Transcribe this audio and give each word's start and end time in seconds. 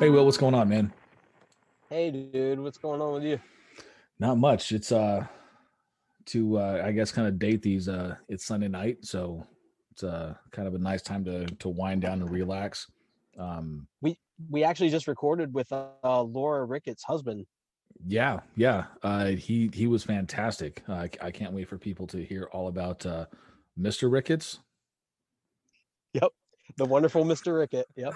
Hey 0.00 0.10
Will, 0.10 0.24
what's 0.24 0.36
going 0.36 0.54
on, 0.54 0.68
man? 0.68 0.92
Hey 1.88 2.10
dude, 2.10 2.58
what's 2.60 2.78
going 2.78 3.00
on 3.00 3.14
with 3.14 3.22
you? 3.22 3.38
Not 4.18 4.38
much. 4.38 4.72
It's 4.72 4.90
uh 4.92 5.26
to 6.26 6.58
uh 6.58 6.82
I 6.84 6.92
guess 6.92 7.12
kind 7.12 7.28
of 7.28 7.38
date 7.38 7.62
these 7.62 7.88
uh 7.88 8.16
it's 8.28 8.44
Sunday 8.44 8.68
night, 8.68 8.98
so 9.04 9.46
it's 9.92 10.02
uh 10.02 10.34
kind 10.50 10.66
of 10.66 10.74
a 10.74 10.78
nice 10.78 11.02
time 11.02 11.24
to 11.26 11.46
to 11.46 11.68
wind 11.68 12.02
down 12.02 12.20
and 12.22 12.30
relax. 12.30 12.90
Um 13.38 13.86
We 14.00 14.18
we 14.50 14.64
actually 14.64 14.90
just 14.90 15.06
recorded 15.06 15.54
with 15.54 15.72
uh, 15.72 16.22
Laura 16.22 16.64
Ricketts' 16.64 17.04
husband. 17.04 17.46
yeah, 18.06 18.40
yeah. 18.56 18.86
Uh 19.02 19.26
he 19.26 19.70
he 19.72 19.86
was 19.86 20.02
fantastic. 20.02 20.82
Uh, 20.88 20.94
I, 20.94 21.10
I 21.20 21.30
can't 21.30 21.52
wait 21.52 21.68
for 21.68 21.78
people 21.78 22.06
to 22.08 22.24
hear 22.24 22.48
all 22.52 22.68
about 22.68 23.06
uh 23.06 23.26
Mr. 23.78 24.10
Ricketts. 24.10 24.58
Yep. 26.14 26.30
The 26.76 26.84
wonderful 26.84 27.24
Mr. 27.24 27.58
Rickett. 27.58 27.86
Yep. 27.96 28.14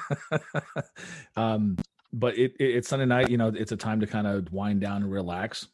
um, 1.37 1.77
but 2.13 2.37
it, 2.37 2.55
it, 2.59 2.77
it's 2.77 2.89
Sunday 2.89 3.07
night. 3.07 3.31
You 3.31 3.37
know, 3.37 3.49
it's 3.49 3.73
a 3.73 3.77
time 3.77 4.01
to 4.01 4.07
kind 4.07 4.27
of 4.27 4.53
wind 4.53 4.81
down 4.81 5.03
and 5.03 5.13
relax. 5.13 5.69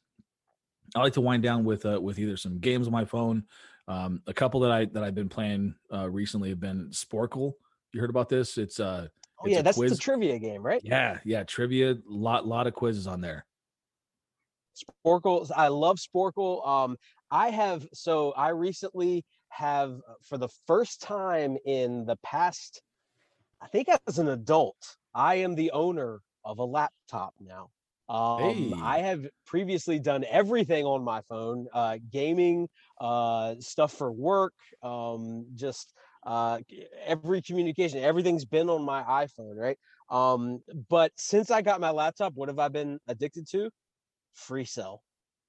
I 0.94 1.00
like 1.00 1.14
to 1.14 1.20
wind 1.20 1.42
down 1.42 1.64
with 1.64 1.86
uh, 1.86 2.00
with 2.00 2.18
either 2.18 2.36
some 2.36 2.58
games 2.58 2.86
on 2.86 2.92
my 2.92 3.04
phone. 3.04 3.44
Um, 3.88 4.22
a 4.26 4.34
couple 4.34 4.60
that 4.60 4.70
I 4.70 4.84
that 4.86 5.02
I've 5.02 5.14
been 5.14 5.28
playing 5.28 5.74
uh, 5.92 6.08
recently 6.10 6.50
have 6.50 6.60
been 6.60 6.90
Sporcle. 6.90 7.54
You 7.92 8.00
heard 8.00 8.10
about 8.10 8.28
this? 8.28 8.58
It's 8.58 8.80
uh, 8.80 9.08
Oh 9.40 9.46
it's 9.46 9.54
yeah, 9.54 9.60
a 9.60 9.62
that's 9.62 9.76
quiz. 9.76 9.92
the 9.92 9.98
trivia 9.98 10.38
game, 10.38 10.62
right? 10.62 10.80
yeah, 10.84 11.18
yeah, 11.24 11.44
trivia. 11.44 11.96
Lot 12.06 12.46
lot 12.46 12.66
of 12.66 12.74
quizzes 12.74 13.06
on 13.06 13.20
there. 13.20 13.44
Sporcle. 15.06 15.50
I 15.54 15.68
love 15.68 15.98
Sporcle. 15.98 16.66
Um, 16.66 16.96
I 17.30 17.50
have 17.50 17.86
so 17.92 18.32
I 18.32 18.50
recently 18.50 19.24
have 19.56 19.92
uh, 20.08 20.14
for 20.22 20.38
the 20.38 20.48
first 20.66 21.00
time 21.00 21.56
in 21.64 22.04
the 22.04 22.16
past, 22.16 22.82
I 23.60 23.68
think 23.68 23.88
as 24.06 24.18
an 24.18 24.28
adult, 24.28 24.96
I 25.14 25.36
am 25.36 25.54
the 25.54 25.70
owner 25.70 26.20
of 26.44 26.58
a 26.58 26.64
laptop 26.64 27.34
now. 27.40 27.70
Um, 28.08 28.40
Hey. 28.40 28.80
I 28.82 28.98
have 28.98 29.26
previously 29.46 29.98
done 29.98 30.24
everything 30.28 30.84
on 30.84 31.02
my 31.04 31.22
phone, 31.22 31.68
uh, 31.72 31.98
gaming, 32.10 32.68
uh, 33.00 33.54
stuff 33.60 33.92
for 33.92 34.12
work, 34.12 34.52
um, 34.82 35.46
just 35.54 35.94
uh, 36.26 36.58
every 37.04 37.40
communication, 37.40 38.00
everything's 38.00 38.44
been 38.44 38.68
on 38.68 38.82
my 38.82 39.02
iPhone, 39.02 39.56
right? 39.56 39.78
Um, 40.10 40.60
but 40.90 41.12
since 41.16 41.50
I 41.50 41.62
got 41.62 41.80
my 41.80 41.90
laptop, 41.90 42.34
what 42.34 42.48
have 42.48 42.58
I 42.58 42.68
been 42.68 42.98
addicted 43.08 43.46
to? 43.52 43.70
Free 44.34 44.64
cell. 44.66 45.02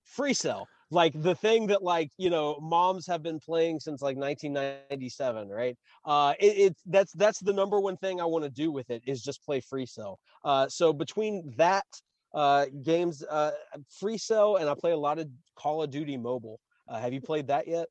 Free 0.05 0.33
cell. 0.33 0.67
Like 0.91 1.13
the 1.21 1.35
thing 1.35 1.67
that 1.67 1.83
like, 1.83 2.11
you 2.17 2.29
know, 2.29 2.59
moms 2.61 3.07
have 3.07 3.23
been 3.23 3.39
playing 3.39 3.79
since 3.79 4.01
like 4.01 4.17
1997, 4.17 5.49
right? 5.49 5.77
Uh 6.05 6.33
it, 6.39 6.57
it's 6.57 6.81
that's 6.85 7.11
that's 7.13 7.39
the 7.39 7.53
number 7.53 7.79
one 7.79 7.97
thing 7.97 8.21
I 8.21 8.25
want 8.25 8.45
to 8.45 8.51
do 8.51 8.71
with 8.71 8.89
it 8.89 9.01
is 9.05 9.23
just 9.23 9.43
play 9.43 9.59
free 9.61 9.85
cell. 9.85 10.19
Uh 10.43 10.67
so 10.67 10.93
between 10.93 11.53
that 11.57 11.85
uh 12.33 12.65
games 12.83 13.23
uh 13.23 13.51
free 13.99 14.17
cell 14.17 14.57
and 14.57 14.69
I 14.69 14.75
play 14.75 14.91
a 14.91 14.97
lot 14.97 15.19
of 15.19 15.27
Call 15.55 15.81
of 15.81 15.89
Duty 15.89 16.17
mobile. 16.17 16.59
Uh, 16.87 16.99
have 16.99 17.13
you 17.13 17.21
played 17.21 17.47
that 17.47 17.67
yet? 17.67 17.87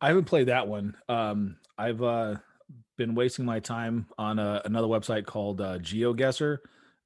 I 0.00 0.08
haven't 0.08 0.26
played 0.26 0.48
that 0.48 0.68
one. 0.68 0.96
Um, 1.08 1.56
I've 1.78 2.02
uh, 2.02 2.36
been 2.98 3.14
wasting 3.14 3.44
my 3.44 3.60
time 3.60 4.08
on 4.18 4.38
uh 4.38 4.60
another 4.64 4.88
website 4.88 5.24
called 5.24 5.60
uh, 5.60 5.78
GeoGuessr. 5.78 6.58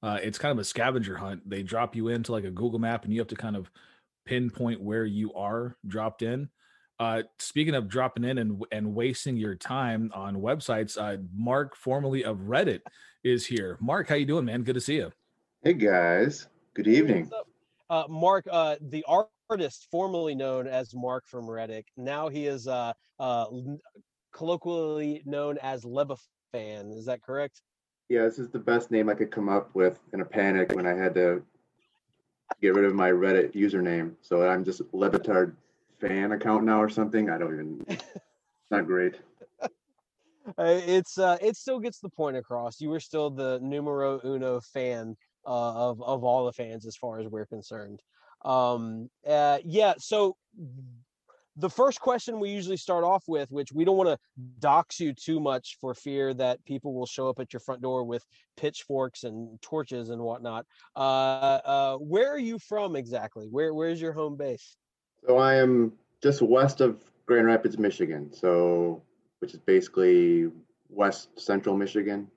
Uh, 0.03 0.19
it's 0.23 0.39
kind 0.39 0.51
of 0.51 0.59
a 0.59 0.65
scavenger 0.65 1.19
hunt. 1.19 1.49
They 1.49 1.63
drop 1.63 1.95
you 1.95 2.09
into 2.09 2.33
like 2.33 2.45
a 2.45 2.51
Google 2.51 2.79
map, 2.79 3.05
and 3.05 3.13
you 3.13 3.21
have 3.21 3.29
to 3.29 3.37
kind 3.37 3.57
of 3.57 3.71
pinpoint 4.31 4.81
where 4.81 5.05
you 5.05 5.35
are 5.35 5.77
dropped 5.89 6.23
in. 6.23 6.49
Uh, 7.01 7.23
speaking 7.41 7.75
of 7.75 7.89
dropping 7.89 8.23
in 8.23 8.39
and 8.39 8.63
and 8.71 8.95
wasting 8.95 9.37
your 9.37 9.57
time 9.57 10.11
on 10.15 10.37
websites, 10.37 10.97
uh, 10.97 11.21
Mark, 11.35 11.75
formerly 11.75 12.25
of 12.25 12.37
Reddit, 12.39 12.81
is 13.25 13.45
here. 13.45 13.77
Mark, 13.81 14.09
how 14.09 14.15
you 14.15 14.27
doing, 14.27 14.45
man? 14.45 14.63
Good 14.63 14.75
to 14.75 14.81
see 14.81 14.97
you. 14.97 15.11
Hey 15.65 15.73
guys, 15.73 16.47
good 16.75 16.87
evening. 16.87 17.29
what's 17.29 17.33
up? 17.33 17.49
Uh, 17.91 18.05
Mark, 18.09 18.47
uh, 18.49 18.77
the 18.81 19.05
artist 19.51 19.89
formerly 19.91 20.37
known 20.37 20.69
as 20.69 20.95
Mark 20.95 21.27
from 21.27 21.47
Reddit, 21.47 21.85
now 21.97 22.29
he 22.29 22.47
is 22.47 22.69
uh, 22.69 22.93
uh, 23.19 23.47
colloquially 24.33 25.23
known 25.25 25.59
as 25.61 25.85
Lebafan. 25.85 26.97
Is 26.97 27.07
that 27.07 27.21
correct? 27.23 27.63
Yeah, 28.09 28.25
this 28.25 28.39
is 28.39 28.49
the 28.51 28.61
best 28.61 28.93
name 28.93 29.09
I 29.09 29.15
could 29.15 29.33
come 29.33 29.49
up 29.49 29.75
with 29.75 29.99
in 30.13 30.21
a 30.21 30.25
panic 30.25 30.73
when 30.73 30.87
I 30.87 30.95
had 30.95 31.15
to 31.15 31.43
get 32.61 32.75
rid 32.75 32.85
of 32.85 32.95
my 32.95 33.11
Reddit 33.11 33.55
username. 33.55 34.15
So 34.23 34.49
I'm 34.49 34.65
just 34.65 34.83
Le 34.93 35.11
Batard 35.11 35.55
fan 36.01 36.33
account 36.33 36.65
now 36.65 36.81
or 36.81 36.89
something. 36.89 37.31
I 37.31 37.39
don't 37.39 37.53
even. 37.55 37.99
Not 38.71 38.87
great. 38.87 39.17
Uh, 40.59 40.81
it's 40.87 41.19
uh, 41.19 41.37
it 41.41 41.55
still 41.55 41.79
gets 41.79 42.01
the 42.01 42.09
point 42.09 42.37
across. 42.37 42.81
You 42.81 42.89
were 42.89 42.99
still 42.99 43.31
the 43.31 43.61
numero 43.63 44.21
uno 44.25 44.61
fan 44.61 45.15
uh, 45.47 45.91
of 45.91 46.03
of 46.03 46.25
all 46.25 46.47
the 46.47 46.53
fans, 46.53 46.87
as 46.87 46.97
far 46.97 47.21
as 47.21 47.29
we're 47.29 47.47
concerned. 47.47 48.03
Um, 48.45 49.11
uh, 49.29 49.59
yeah. 49.65 49.95
So 49.99 50.37
the 51.61 51.71
first 51.71 52.01
question 52.01 52.41
we 52.41 52.51
usually 52.51 52.77
start 52.77 53.05
off 53.05 53.25
with, 53.29 53.51
which 53.53 53.73
we 53.73 53.85
don't 53.85 53.97
want 53.97 54.09
to 54.09 54.19
dox 54.59 54.99
you 54.99 55.13
too 55.13 55.39
much 55.39 55.77
for 55.81 55.95
fear 55.95 56.33
that 56.35 56.65
people 56.65 56.95
will 56.95 57.07
show 57.07 57.29
up 57.29 57.39
at 57.39 57.53
your 57.53 57.61
front 57.61 57.83
door 57.83 58.03
with 58.05 58.25
pitchforks 58.57 59.25
and 59.25 59.61
torches 59.61 60.09
and 60.11 60.21
whatnot. 60.21 60.65
Uh, 60.97 61.61
uh, 61.65 61.97
where 61.99 62.33
are 62.33 62.39
you 62.39 62.59
from 62.59 62.97
exactly? 62.97 63.47
Where 63.47 63.75
where's 63.75 64.01
your 64.01 64.13
home 64.13 64.37
base? 64.37 64.77
So 65.27 65.37
I 65.37 65.57
am 65.57 65.93
just 66.23 66.41
west 66.41 66.81
of 66.81 67.03
Grand 67.27 67.47
Rapids, 67.47 67.79
Michigan. 67.79 68.33
So, 68.33 69.03
which 69.41 69.53
is 69.53 69.61
basically 69.61 70.51
west 70.89 71.39
central 71.39 71.77
Michigan. 71.77 72.29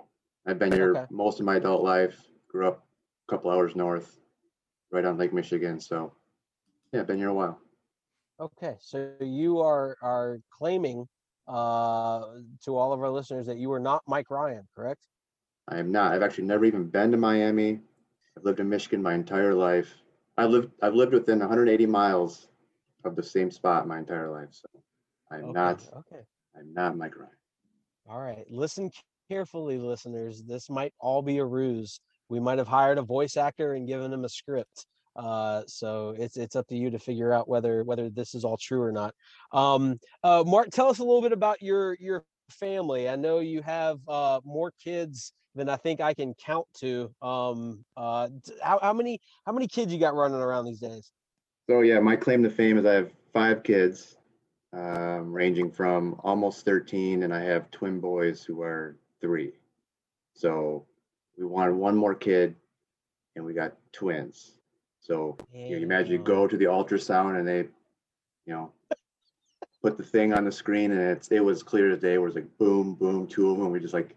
I've 0.45 0.59
been 0.59 0.71
here 0.73 0.95
Okay. 0.97 1.05
most 1.09 1.39
of 1.39 1.45
my 1.45 1.55
adult 1.55 1.83
life. 1.83 2.21
Grew 2.49 2.67
up 2.67 2.85
a 3.27 3.31
couple 3.31 3.49
hours 3.49 3.75
north, 3.75 4.19
right 4.91 5.05
on 5.05 5.17
Lake 5.17 5.33
Michigan. 5.33 5.79
So, 5.79 6.11
yeah, 6.91 7.03
been 7.03 7.17
here 7.17 7.29
a 7.29 7.33
while. 7.33 7.59
Okay, 8.39 8.75
so 8.79 9.13
you 9.21 9.59
are 9.59 9.95
are 10.01 10.39
claiming 10.51 11.07
uh, 11.47 12.23
to 12.63 12.75
all 12.75 12.93
of 12.93 13.01
our 13.01 13.09
listeners 13.09 13.45
that 13.45 13.57
you 13.57 13.71
are 13.71 13.79
not 13.79 14.01
Mike 14.07 14.29
Ryan, 14.29 14.67
correct? 14.75 15.01
I 15.67 15.77
am 15.77 15.91
not. 15.91 16.13
I've 16.13 16.23
actually 16.23 16.45
never 16.45 16.65
even 16.65 16.87
been 16.89 17.11
to 17.11 17.17
Miami. 17.17 17.79
I've 18.37 18.43
lived 18.43 18.59
in 18.59 18.69
Michigan 18.69 19.01
my 19.01 19.13
entire 19.13 19.53
life. 19.53 19.95
I 20.37 20.45
lived 20.45 20.71
I've 20.81 20.95
lived 20.95 21.13
within 21.13 21.39
180 21.39 21.85
miles 21.85 22.47
of 23.05 23.15
the 23.15 23.23
same 23.23 23.51
spot 23.51 23.87
my 23.87 23.99
entire 23.99 24.31
life. 24.31 24.49
So 24.51 24.67
I'm 25.31 25.45
Okay, 25.45 25.53
not. 25.53 25.87
Okay. 25.97 26.23
I'm 26.57 26.73
not 26.73 26.97
Mike 26.97 27.15
Ryan. 27.15 27.31
All 28.09 28.19
right. 28.19 28.45
Listen 28.49 28.89
carefully, 29.29 29.77
listeners. 29.77 30.43
This 30.43 30.69
might 30.69 30.93
all 30.99 31.21
be 31.21 31.37
a 31.37 31.45
ruse. 31.45 31.99
We 32.29 32.39
might 32.39 32.57
have 32.57 32.67
hired 32.67 32.97
a 32.97 33.03
voice 33.03 33.37
actor 33.37 33.73
and 33.73 33.87
given 33.87 34.11
him 34.11 34.25
a 34.25 34.29
script. 34.29 34.87
Uh, 35.15 35.63
so 35.67 36.15
it's 36.17 36.37
it's 36.37 36.55
up 36.55 36.67
to 36.67 36.75
you 36.75 36.89
to 36.89 36.99
figure 36.99 37.31
out 37.31 37.47
whether 37.47 37.83
whether 37.83 38.09
this 38.09 38.33
is 38.33 38.43
all 38.43 38.57
true 38.57 38.81
or 38.81 38.91
not. 38.91 39.13
Um, 39.51 39.99
uh, 40.23 40.43
Mark, 40.45 40.69
tell 40.71 40.89
us 40.89 40.99
a 40.99 41.03
little 41.03 41.21
bit 41.21 41.33
about 41.33 41.61
your 41.61 41.95
your 41.99 42.25
family. 42.49 43.09
I 43.09 43.15
know 43.15 43.39
you 43.39 43.61
have 43.61 43.99
uh, 44.07 44.41
more 44.43 44.71
kids 44.83 45.33
than 45.55 45.69
I 45.69 45.75
think 45.77 46.01
I 46.01 46.13
can 46.13 46.33
count 46.33 46.67
to. 46.79 47.13
Um, 47.21 47.85
uh, 47.95 48.29
how, 48.61 48.79
how 48.81 48.93
many 48.93 49.19
how 49.45 49.51
many 49.51 49.67
kids 49.67 49.93
you 49.93 49.99
got 49.99 50.15
running 50.15 50.39
around 50.39 50.65
these 50.65 50.79
days? 50.79 51.11
So 51.69 51.81
yeah, 51.81 51.99
my 51.99 52.15
claim 52.15 52.43
to 52.43 52.49
fame 52.49 52.77
is 52.77 52.85
I 52.85 52.93
have 52.93 53.11
five 53.33 53.63
kids, 53.63 54.17
um, 54.73 55.31
ranging 55.31 55.71
from 55.71 56.19
almost 56.23 56.65
13, 56.65 57.23
and 57.23 57.33
I 57.33 57.41
have 57.41 57.71
twin 57.71 57.99
boys 57.99 58.43
who 58.43 58.61
are 58.61 58.97
three. 59.21 59.53
So 60.33 60.85
we 61.37 61.45
wanted 61.45 61.75
one 61.75 61.95
more 61.95 62.15
kid, 62.15 62.55
and 63.35 63.45
we 63.45 63.53
got 63.53 63.73
twins. 63.91 64.55
So 65.03 65.37
you, 65.53 65.59
know, 65.59 65.77
you 65.77 65.83
imagine 65.83 66.13
you 66.13 66.17
go 66.17 66.47
to 66.47 66.57
the 66.57 66.65
ultrasound 66.65 67.37
and 67.37 67.45
they, 67.45 67.67
you 68.45 68.53
know, 68.53 68.71
put 69.81 69.97
the 69.97 70.03
thing 70.03 70.33
on 70.33 70.45
the 70.45 70.51
screen, 70.51 70.91
and 70.91 71.01
it's 71.01 71.27
it 71.27 71.43
was 71.43 71.61
clear 71.61 71.91
as 71.91 71.99
day. 71.99 72.13
It 72.13 72.21
was 72.21 72.35
like 72.35 72.57
boom, 72.57 72.95
boom, 72.95 73.27
two 73.27 73.51
of 73.51 73.57
them. 73.57 73.69
We 73.71 73.81
just 73.81 73.93
like, 73.93 74.15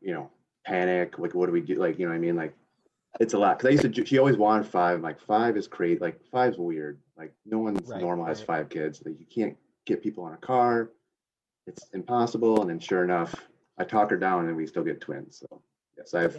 you 0.00 0.14
know, 0.14 0.30
panic. 0.64 1.18
Like, 1.18 1.34
what 1.34 1.46
do 1.46 1.52
we 1.52 1.60
do? 1.60 1.74
Like, 1.74 1.98
you 1.98 2.06
know, 2.06 2.12
what 2.12 2.16
I 2.16 2.20
mean, 2.20 2.36
like 2.36 2.54
it's 3.18 3.34
a 3.34 3.38
lot 3.38 3.58
because 3.58 3.68
I 3.68 3.72
used 3.82 3.92
to. 3.92 4.06
She 4.06 4.18
always 4.18 4.36
wanted 4.36 4.68
five. 4.68 4.96
I'm 4.96 5.02
like 5.02 5.20
five 5.20 5.56
is 5.56 5.66
crazy. 5.66 5.98
Like 5.98 6.20
five's 6.30 6.56
weird. 6.56 6.98
Like 7.16 7.32
no 7.44 7.58
one's 7.58 7.88
Right, 7.88 8.00
normal 8.00 8.24
has 8.24 8.38
right. 8.40 8.46
five 8.46 8.68
kids. 8.68 9.02
Like 9.04 9.18
you 9.18 9.26
can't 9.26 9.56
get 9.84 10.00
people 10.00 10.28
in 10.28 10.34
a 10.34 10.38
car. 10.38 10.90
It's 11.66 11.88
impossible. 11.92 12.60
And 12.60 12.70
then 12.70 12.78
sure 12.78 13.02
enough, 13.02 13.34
I 13.78 13.84
talk 13.84 14.10
her 14.10 14.16
down, 14.16 14.46
and 14.46 14.56
we 14.56 14.64
still 14.68 14.84
get 14.84 15.00
twins. 15.00 15.40
So 15.40 15.60
yes, 15.96 16.14
I 16.14 16.22
have, 16.22 16.36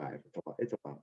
I 0.00 0.04
have 0.06 0.20
five. 0.44 0.54
It's 0.58 0.72
a 0.72 0.88
lot. 0.88 1.00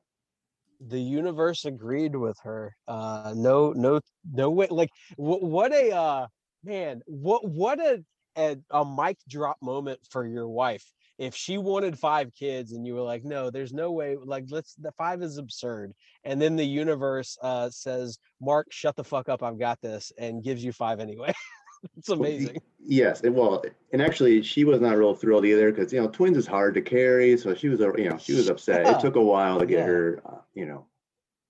The 0.79 0.99
universe 0.99 1.65
agreed 1.65 2.15
with 2.15 2.37
her 2.43 2.75
uh 2.87 3.33
no 3.35 3.71
no 3.71 3.99
no 4.31 4.51
way 4.51 4.67
like 4.69 4.89
what, 5.15 5.41
what 5.43 5.73
a 5.73 5.91
uh 5.91 6.27
man 6.63 7.01
what 7.05 7.47
what 7.47 7.79
a, 7.79 8.03
a 8.35 8.57
a 8.69 8.85
mic 8.85 9.17
drop 9.27 9.57
moment 9.61 9.99
for 10.09 10.25
your 10.25 10.47
wife. 10.47 10.85
If 11.17 11.35
she 11.35 11.57
wanted 11.57 11.97
five 11.97 12.31
kids 12.35 12.73
and 12.73 12.85
you 12.85 12.93
were 12.93 13.01
like 13.01 13.23
no 13.23 13.49
there's 13.49 13.73
no 13.73 13.91
way 13.91 14.17
like 14.23 14.45
let's 14.49 14.75
the 14.75 14.91
five 14.93 15.23
is 15.23 15.37
absurd. 15.37 15.93
And 16.23 16.39
then 16.39 16.55
the 16.55 16.65
universe 16.65 17.37
uh 17.41 17.69
says 17.71 18.19
mark 18.39 18.67
shut 18.69 18.95
the 18.95 19.03
fuck 19.03 19.29
up 19.29 19.41
i've 19.41 19.59
got 19.59 19.81
this 19.81 20.11
and 20.17 20.43
gives 20.43 20.63
you 20.63 20.71
five 20.71 20.99
anyway 20.99 21.33
it's 21.97 22.09
amazing 22.09 22.61
Yes, 22.89 23.21
and 23.21 23.35
well, 23.35 23.65
and 23.91 24.01
actually, 24.01 24.41
she 24.43 24.63
was 24.63 24.79
not 24.79 24.97
real 24.97 25.13
thrilled 25.13 25.45
either 25.45 25.71
because 25.73 25.91
you 25.91 25.99
know 26.01 26.07
twins 26.07 26.37
is 26.37 26.47
hard 26.47 26.73
to 26.75 26.81
carry, 26.81 27.35
so 27.35 27.53
she 27.53 27.67
was, 27.67 27.81
you 27.81 28.09
know, 28.09 28.17
she 28.17 28.33
was 28.33 28.49
upset. 28.49 28.85
Yeah. 28.85 28.95
It 28.95 29.01
took 29.01 29.17
a 29.17 29.21
while 29.21 29.59
to 29.59 29.65
get 29.65 29.79
Yeah. 29.79 29.85
her, 29.87 30.21
uh, 30.25 30.37
you 30.53 30.65
know, 30.65 30.85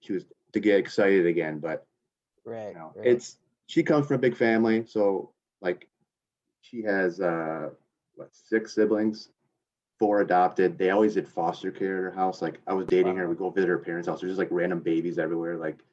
she 0.02 0.14
was 0.14 0.26
to 0.54 0.60
get 0.60 0.80
excited 0.80 1.28
again. 1.28 1.60
But 1.60 1.86
right, 2.44 2.70
you 2.70 2.74
know, 2.74 2.92
right. 2.96 3.06
it's 3.06 3.38
she 3.68 3.84
comes 3.84 4.08
from 4.08 4.16
a 4.16 4.20
big 4.20 4.36
family, 4.36 4.84
so 4.88 5.32
like 5.62 5.88
she 6.62 6.82
has 6.82 7.22
uh 7.22 7.70
what 8.16 8.30
six 8.36 8.74
siblings, 8.74 9.30
four 10.00 10.22
adopted. 10.22 10.80
They 10.80 10.90
always 10.90 11.14
did 11.14 11.28
foster 11.28 11.70
care 11.72 11.98
at 11.98 12.04
her 12.04 12.12
house. 12.20 12.42
Like 12.42 12.60
I 12.66 12.74
was 12.74 12.88
dating 12.88 13.16
her, 13.18 13.26
Wow. 13.26 13.30
we 13.30 13.36
go 13.36 13.50
visit 13.52 13.70
her 13.70 13.78
parents' 13.78 14.08
house. 14.08 14.22
There's 14.22 14.32
just 14.32 14.40
like 14.40 14.50
random 14.50 14.80
babies 14.80 15.20
everywhere. 15.20 15.58
Like 15.58 15.84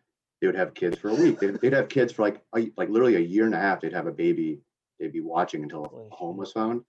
they 0.44 0.48
would 0.48 0.56
have 0.56 0.74
kids 0.74 0.98
for 0.98 1.08
a 1.08 1.14
week. 1.14 1.40
They'd, 1.40 1.58
they'd 1.58 1.72
have 1.72 1.88
kids 1.88 2.12
for 2.12 2.20
like 2.20 2.42
a, 2.54 2.70
like 2.76 2.90
literally 2.90 3.16
a 3.16 3.20
year 3.20 3.46
and 3.46 3.54
a 3.54 3.58
half. 3.58 3.80
They'd 3.80 3.94
have 3.94 4.06
a 4.06 4.12
baby. 4.12 4.60
They'd 5.00 5.10
be 5.10 5.20
watching 5.20 5.62
until 5.62 5.86
a 5.86 6.14
home 6.14 6.36
was 6.36 6.52
found. 6.52 6.82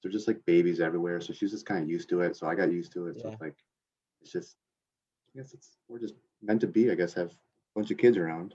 So 0.00 0.08
just 0.08 0.28
like 0.28 0.38
babies 0.46 0.80
everywhere. 0.80 1.20
So 1.20 1.32
she's 1.32 1.50
just 1.50 1.66
kind 1.66 1.82
of 1.82 1.90
used 1.90 2.08
to 2.10 2.20
it. 2.20 2.36
So 2.36 2.46
I 2.46 2.54
got 2.54 2.70
used 2.70 2.92
to 2.92 3.08
it. 3.08 3.20
So 3.20 3.30
it's 3.30 3.40
like 3.40 3.56
it's 4.22 4.30
just 4.30 4.54
I 5.34 5.40
guess 5.40 5.52
it's 5.54 5.76
we're 5.88 5.98
just 5.98 6.14
meant 6.40 6.60
to 6.60 6.68
be. 6.68 6.88
I 6.88 6.94
guess 6.94 7.12
have 7.14 7.30
a 7.30 7.34
bunch 7.74 7.90
of 7.90 7.98
kids 7.98 8.16
around. 8.16 8.54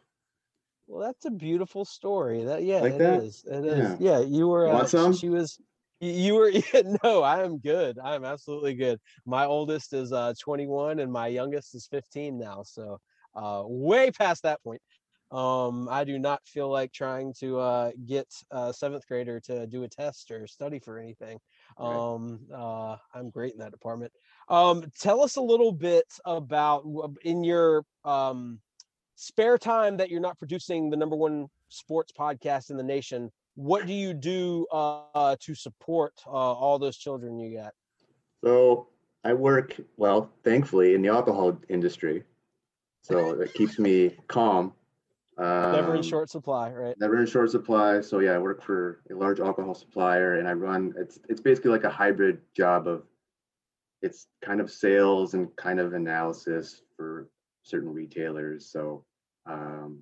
Well, 0.87 1.05
that's 1.05 1.25
a 1.25 1.31
beautiful 1.31 1.83
story. 1.83 2.45
That 2.45 2.63
yeah, 2.63 2.79
Like 2.79 2.93
it 2.93 2.99
that? 2.99 3.23
is. 3.23 3.43
It 3.45 3.65
is. 3.65 3.77
Yeah. 3.77 3.97
Yeah, 3.99 4.19
you 4.21 4.47
were. 4.47 4.67
You 4.67 4.73
Uh, 4.73 4.85
some? 4.85 5.13
She 5.13 5.27
was. 5.27 5.59
You 5.99 6.35
were. 6.35 6.49
Yeah, 6.73 6.93
no, 7.03 7.23
I 7.23 7.43
am 7.43 7.57
good. 7.57 7.99
I 8.01 8.15
am 8.15 8.23
absolutely 8.23 8.75
good. 8.75 9.01
My 9.25 9.45
oldest 9.45 9.91
is 9.91 10.13
uh 10.13 10.33
21, 10.39 10.99
and 10.99 11.11
my 11.11 11.27
youngest 11.27 11.75
is 11.75 11.87
15 11.87 12.37
now. 12.39 12.63
So, 12.63 13.01
uh, 13.35 13.63
way 13.65 14.11
past 14.11 14.43
that 14.43 14.63
point. 14.63 14.81
Um, 15.31 15.89
I 15.89 16.03
do 16.03 16.19
not 16.19 16.45
feel 16.45 16.69
like 16.69 16.93
trying 16.93 17.33
to 17.39 17.59
uh 17.59 17.91
get 18.05 18.27
a 18.51 18.71
seventh 18.73 19.07
grader 19.07 19.39
to 19.41 19.65
do 19.67 19.83
a 19.83 19.87
test 19.87 20.31
or 20.31 20.47
study 20.47 20.79
for 20.79 20.99
anything. 20.99 21.39
Um, 21.77 22.41
uh, 22.53 22.97
I'm 23.13 23.31
great 23.31 23.53
in 23.53 23.59
that 23.59 23.71
department. 23.71 24.11
Um, 24.49 24.85
tell 24.99 25.21
us 25.21 25.35
a 25.35 25.41
little 25.41 25.71
bit 25.71 26.05
about 26.25 26.85
in 27.23 27.43
your 27.43 27.83
um 28.03 28.59
spare 29.15 29.57
time 29.57 29.97
that 29.97 30.09
you're 30.09 30.21
not 30.21 30.37
producing 30.37 30.89
the 30.89 30.97
number 30.97 31.15
one 31.15 31.47
sports 31.69 32.13
podcast 32.17 32.69
in 32.69 32.77
the 32.77 32.83
nation 32.83 33.31
what 33.55 33.85
do 33.87 33.93
you 33.93 34.13
do 34.13 34.67
uh, 34.71 35.35
to 35.39 35.55
support 35.55 36.13
uh, 36.27 36.29
all 36.31 36.77
those 36.77 36.97
children 36.97 37.39
you 37.39 37.57
got 37.57 37.73
So 38.43 38.87
I 39.23 39.33
work 39.33 39.75
well, 39.97 40.29
thankfully, 40.43 40.93
in 40.93 41.01
the 41.01 41.09
alcohol 41.09 41.57
industry. 41.69 42.23
So 43.05 43.39
it 43.39 43.53
keeps 43.53 43.77
me 43.77 44.17
calm. 44.27 44.73
Um, 45.37 45.73
never 45.73 45.95
in 45.95 46.01
short 46.01 46.29
supply 46.29 46.71
right 46.71 46.95
Never 46.99 47.19
in 47.19 47.27
short 47.27 47.51
supply. 47.51 48.01
So 48.01 48.19
yeah, 48.19 48.31
I 48.31 48.39
work 48.39 48.63
for 48.63 49.01
a 49.11 49.13
large 49.13 49.39
alcohol 49.39 49.75
supplier, 49.75 50.39
and 50.39 50.47
I 50.47 50.53
run. 50.53 50.93
It's 50.97 51.19
it's 51.29 51.39
basically 51.39 51.69
like 51.69 51.83
a 51.83 51.89
hybrid 51.89 52.39
job 52.55 52.87
of. 52.87 53.03
It's 54.01 54.27
kind 54.43 54.59
of 54.59 54.71
sales 54.71 55.35
and 55.35 55.55
kind 55.55 55.79
of 55.79 55.93
analysis 55.93 56.81
for 56.95 57.29
certain 57.63 57.91
retailers. 57.91 58.65
So, 58.71 59.03
um, 59.47 60.01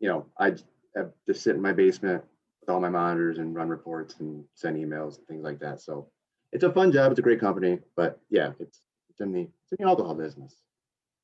you 0.00 0.08
know, 0.08 0.26
I, 0.38 0.54
have 0.96 1.12
to 1.26 1.34
sit 1.34 1.54
in 1.54 1.62
my 1.62 1.72
basement 1.72 2.24
with 2.60 2.68
all 2.68 2.80
my 2.80 2.88
monitors 2.88 3.38
and 3.38 3.54
run 3.54 3.68
reports 3.68 4.16
and 4.18 4.44
send 4.54 4.76
emails 4.76 5.18
and 5.18 5.26
things 5.28 5.44
like 5.44 5.60
that. 5.60 5.80
So, 5.80 6.08
it's 6.52 6.64
a 6.64 6.72
fun 6.72 6.90
job. 6.90 7.12
It's 7.12 7.20
a 7.20 7.22
great 7.22 7.40
company, 7.40 7.78
but 7.96 8.20
yeah, 8.28 8.52
it's 8.60 8.80
it's 9.08 9.20
in 9.20 9.32
the 9.32 9.42
it's 9.42 9.72
in 9.72 9.84
the 9.84 9.88
alcohol 9.88 10.14
business. 10.14 10.56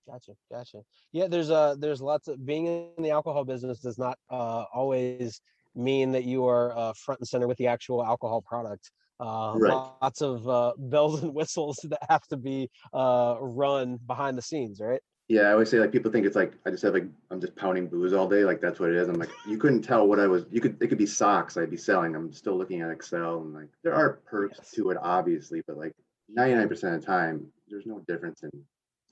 Gotcha 0.09 0.33
gotcha 0.51 0.83
yeah 1.13 1.27
there's 1.27 1.51
uh 1.51 1.75
there's 1.79 2.01
lots 2.01 2.29
of 2.29 2.45
being 2.45 2.67
in 2.67 3.03
the 3.03 3.11
alcohol 3.11 3.45
business 3.45 3.81
does 3.81 3.99
not 3.99 4.17
uh 4.31 4.65
always 4.75 5.41
mean 5.75 6.13
that 6.13 6.25
you 6.25 6.47
are 6.47 6.77
uh, 6.77 6.93
front 7.05 7.21
and 7.21 7.29
center 7.29 7.47
with 7.47 7.59
the 7.59 7.67
actual 7.67 8.05
alcohol 8.05 8.41
product 8.43 8.91
uh 9.21 9.55
Right. 9.57 9.83
lots 10.01 10.23
of 10.23 10.49
uh 10.49 10.73
bells 10.79 11.23
and 11.23 11.35
whistles 11.35 11.79
that 11.85 11.99
have 12.09 12.23
to 12.29 12.37
be 12.37 12.69
uh 12.95 13.37
run 13.41 13.99
behind 14.07 14.39
the 14.39 14.43
scenes 14.43 14.81
right 14.81 15.01
Yeah, 15.29 15.49
I 15.49 15.53
always 15.53 15.71
say 15.71 15.81
like 15.81 15.91
people 15.91 16.13
think 16.13 16.25
it's 16.25 16.37
like 16.37 16.53
I 16.65 16.71
just 16.71 16.85
have 16.85 16.95
like 16.95 17.09
I'm 17.31 17.41
just 17.41 17.57
pounding 17.57 17.89
booze 17.89 18.13
all 18.13 18.29
day, 18.29 18.45
like 18.45 18.61
that's 18.61 18.79
what 18.79 18.91
it 18.91 18.97
is. 18.97 19.09
I'm 19.09 19.19
like 19.19 19.31
you 19.47 19.59
couldn't 19.59 19.83
tell 19.83 20.07
what 20.07 20.21
I 20.21 20.29
was. 20.29 20.45
You 20.53 20.61
could 20.61 20.81
it 20.81 20.87
could 20.87 20.99
be 20.99 21.07
socks 21.07 21.57
I'd 21.57 21.71
be 21.71 21.77
selling. 21.77 22.15
I'm 22.15 22.33
still 22.33 22.57
looking 22.57 22.81
at 22.81 22.91
Excel 22.91 23.41
and 23.43 23.53
like 23.53 23.69
there 23.83 23.95
are 23.95 24.21
perks 24.25 24.59
Yes. 24.59 24.71
to 24.77 24.91
it 24.91 24.99
obviously, 25.03 25.63
but 25.67 25.77
like 25.77 25.95
99% 26.31 26.71
of 26.95 27.01
the 27.01 27.07
time 27.07 27.47
there's 27.69 27.87
no 27.87 27.99
difference 28.07 28.43
in 28.45 28.51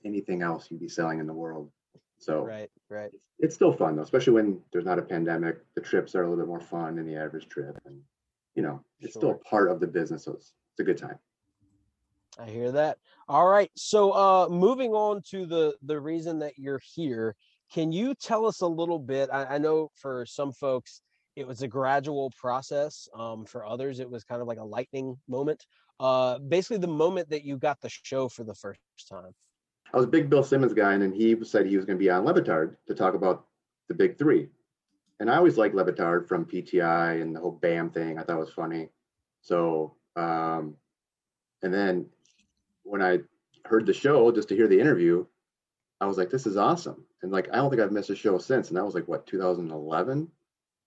anything 0.05 0.41
else 0.41 0.67
you'd 0.69 0.79
be 0.79 0.87
selling 0.87 1.19
in 1.19 1.27
the 1.27 1.33
world. 1.33 1.69
So 2.17 2.43
right 2.45 2.71
right 2.89 3.11
it's, 3.13 3.23
it's 3.39 3.55
still 3.55 3.73
fun 3.73 3.95
though, 3.95 4.03
especially 4.03 4.33
when 4.33 4.61
there's 4.71 4.85
not 4.85 4.99
a 4.99 5.01
pandemic. 5.01 5.57
The 5.75 5.81
trips 5.81 6.15
are 6.15 6.23
a 6.23 6.29
little 6.29 6.43
bit 6.43 6.47
more 6.47 6.61
fun 6.61 6.95
than 6.95 7.05
the 7.05 7.15
average 7.17 7.49
trip, 7.49 7.77
and 7.85 7.99
you 8.55 8.63
know 8.63 8.81
it's 9.01 9.13
still 9.15 9.29
Sure. 9.29 9.35
a 9.35 9.49
part 9.49 9.69
of 9.69 9.79
the 9.79 9.87
business, 9.87 10.23
so 10.23 10.33
it's, 10.33 10.53
it's 10.71 10.79
a 10.79 10.83
good 10.83 10.97
time. 10.97 11.19
I 12.39 12.49
hear 12.49 12.71
that. 12.71 12.97
All 13.27 13.47
right. 13.47 13.71
So 13.75 14.11
uh 14.11 14.47
moving 14.49 14.91
on 14.91 15.21
to 15.31 15.45
the 15.45 15.75
the 15.83 15.99
reason 15.99 16.39
that 16.39 16.57
you're 16.57 16.81
here, 16.93 17.35
can 17.73 17.91
you 17.91 18.13
tell 18.15 18.45
us 18.45 18.61
a 18.61 18.67
little 18.67 18.99
bit? 18.99 19.29
I, 19.31 19.55
I 19.55 19.57
know 19.57 19.89
for 19.95 20.25
some 20.25 20.51
folks 20.51 21.01
it 21.35 21.45
was 21.45 21.61
a 21.61 21.67
gradual 21.67 22.31
process. 22.39 23.09
Um, 23.13 23.45
for 23.45 23.65
others, 23.65 23.99
it 23.99 24.09
was 24.09 24.23
kind 24.23 24.41
of 24.41 24.47
like 24.47 24.59
a 24.59 24.63
lightning 24.63 25.17
moment. 25.27 25.65
Uh 25.99 26.39
basically 26.39 26.77
the 26.77 26.87
moment 26.87 27.29
that 27.29 27.43
you 27.43 27.57
got 27.57 27.79
the 27.81 27.89
show 27.89 28.29
for 28.29 28.43
the 28.43 28.55
first 28.55 28.79
time. 29.09 29.31
I 29.93 29.97
was 29.97 30.05
a 30.05 30.09
big 30.09 30.29
Bill 30.29 30.43
Simmons 30.43 30.73
guy, 30.73 30.93
and 30.93 31.01
then 31.01 31.11
he 31.11 31.35
said 31.43 31.65
he 31.65 31.77
was 31.77 31.85
going 31.85 31.97
to 31.97 32.03
be 32.03 32.09
on 32.09 32.25
Le 32.25 32.33
Batard 32.33 32.75
to 32.87 32.95
talk 32.95 33.13
about 33.13 33.45
the 33.87 33.93
big 33.93 34.17
three. 34.17 34.49
And 35.19 35.29
I 35.29 35.37
always 35.37 35.57
liked 35.57 35.75
Le 35.75 35.85
Batard 35.85 36.27
from 36.27 36.45
PTI 36.45 37.21
and 37.21 37.35
the 37.35 37.39
whole 37.39 37.51
BAM 37.61 37.91
thing. 37.91 38.19
I 38.19 38.23
thought 38.23 38.39
was 38.39 38.51
funny. 38.51 38.89
So, 39.41 39.95
um, 40.15 40.75
and 41.61 41.73
then 41.73 42.07
when 42.83 43.01
I 43.01 43.19
heard 43.63 43.85
the 43.85 43.93
show, 43.93 44.31
just 44.31 44.49
to 44.49 44.55
hear 44.55 44.67
the 44.67 44.79
interview, 44.79 45.25
I 46.01 46.07
was 46.07 46.17
like, 46.17 46.29
this 46.29 46.45
is 46.45 46.57
awesome. 46.57 47.05
And 47.21 47.31
like, 47.31 47.47
I 47.53 47.57
don't 47.57 47.69
think 47.69 47.81
I've 47.81 47.91
missed 47.91 48.09
a 48.09 48.15
show 48.15 48.37
since. 48.37 48.67
And 48.67 48.77
that 48.77 48.85
was 48.85 48.95
like, 48.95 49.07
what, 49.07 49.25
2011? 49.27 50.29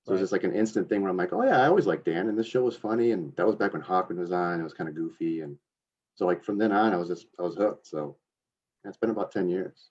So 0.09 0.12
it 0.12 0.14
was 0.14 0.23
just 0.23 0.33
like 0.33 0.45
an 0.45 0.55
instant 0.55 0.88
thing 0.88 1.02
where 1.02 1.11
I'm 1.11 1.19
like, 1.19 1.35
oh 1.35 1.43
yeah, 1.43 1.61
I 1.61 1.67
always 1.67 1.85
liked 1.85 2.07
Dan, 2.07 2.28
and 2.28 2.38
this 2.38 2.47
show 2.47 2.62
was 2.62 2.76
funny, 2.76 3.11
and 3.12 3.37
that 3.37 3.47
was 3.47 3.57
back 3.57 3.75
when 3.75 3.83
Hawkman 3.83 4.17
was 4.17 4.33
on. 4.33 4.59
It 4.59 4.64
was 4.64 4.73
kind 4.73 4.88
of 4.88 4.95
goofy, 4.97 5.43
and 5.43 5.59
so 6.14 6.25
like 6.25 6.43
from 6.43 6.57
then 6.57 6.73
on, 6.73 6.95
I 6.95 6.97
was 6.97 7.09
just 7.09 7.26
I 7.38 7.43
was 7.43 7.57
hooked. 7.57 7.87
So 7.87 8.17
it's 8.88 8.97
been 8.97 9.11
about 9.11 9.30
ten 9.33 9.49
years. 9.49 9.90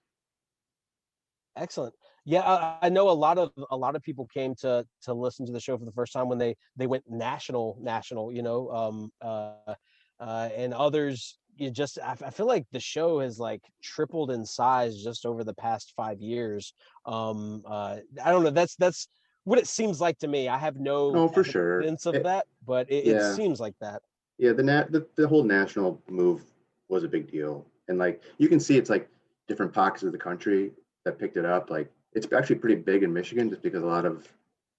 Excellent. 1.56 1.94
Yeah, 2.26 2.42
I, 2.42 2.78
I 2.84 2.90
know 2.90 3.10
a 3.10 3.12
lot 3.12 3.38
of 3.38 3.52
a 3.72 3.78
lot 3.78 3.96
of 3.96 4.04
people 4.04 4.28
came 4.34 4.54
to 4.56 4.86
to 5.04 5.14
listen 5.14 5.46
to 5.46 5.52
the 5.52 5.60
show 5.60 5.78
for 5.78 5.86
the 5.86 5.92
first 5.92 6.14
time 6.14 6.28
when 6.30 6.38
they 6.38 6.56
they 6.76 6.88
went 6.88 7.04
national, 7.10 7.78
national. 7.82 8.32
You 8.34 8.44
know, 8.44 8.70
um, 8.72 9.12
uh, 9.22 9.74
uh, 10.20 10.50
and 10.56 10.74
others. 10.74 11.38
You 11.60 11.72
just, 11.72 11.98
I, 11.98 12.16
I 12.24 12.30
feel 12.30 12.46
like 12.46 12.68
the 12.72 12.80
show 12.80 13.20
has 13.20 13.40
like 13.40 13.64
tripled 13.82 14.30
in 14.30 14.46
size 14.46 15.02
just 15.04 15.26
over 15.26 15.44
the 15.44 15.56
past 15.56 15.94
five 15.98 16.22
years. 16.22 16.76
Um, 17.08 17.64
uh, 17.66 17.98
I 18.24 18.32
don't 18.32 18.44
know. 18.44 18.52
That's 18.52 18.76
that's 18.76 19.08
what 19.44 19.58
it 19.58 19.66
seems 19.66 20.00
like 20.00 20.20
to 20.20 20.28
me. 20.28 20.48
I 20.50 20.60
have 20.60 20.76
no 20.76 21.14
Oh, 21.16 21.28
for 21.28 21.44
sure. 21.44 21.80
evidence 21.80 22.06
of 22.06 22.14
It- 22.14 22.24
that, 22.26 22.46
but 22.64 22.92
it, 22.92 23.06
yeah. 23.06 23.32
it 23.32 23.36
seems 23.36 23.60
like 23.60 23.74
that. 23.82 24.04
Yeah, 24.38 24.52
the 24.52 24.62
nat 24.62 24.92
the, 24.92 25.08
the 25.16 25.28
whole 25.28 25.44
national 25.44 26.00
move 26.08 26.44
was 26.90 27.04
a 27.04 27.08
big 27.08 27.32
deal. 27.32 27.66
And 27.88 27.98
like 27.98 28.24
you 28.38 28.50
can 28.50 28.60
see 28.60 28.78
it's 28.78 28.90
like 28.90 29.10
different 29.48 29.74
pockets 29.74 30.04
of 30.04 30.12
the 30.12 30.18
country 30.18 30.72
that 31.06 31.20
picked 31.20 31.38
it 31.38 31.46
up. 31.46 31.70
Like 31.70 31.92
it's 32.14 32.28
actually 32.34 32.58
pretty 32.58 32.76
big 32.76 33.04
in 33.04 33.14
Michigan 33.14 33.50
just 33.50 33.62
because 33.62 33.84
a 33.84 33.88
lot 33.88 34.06
of 34.06 34.28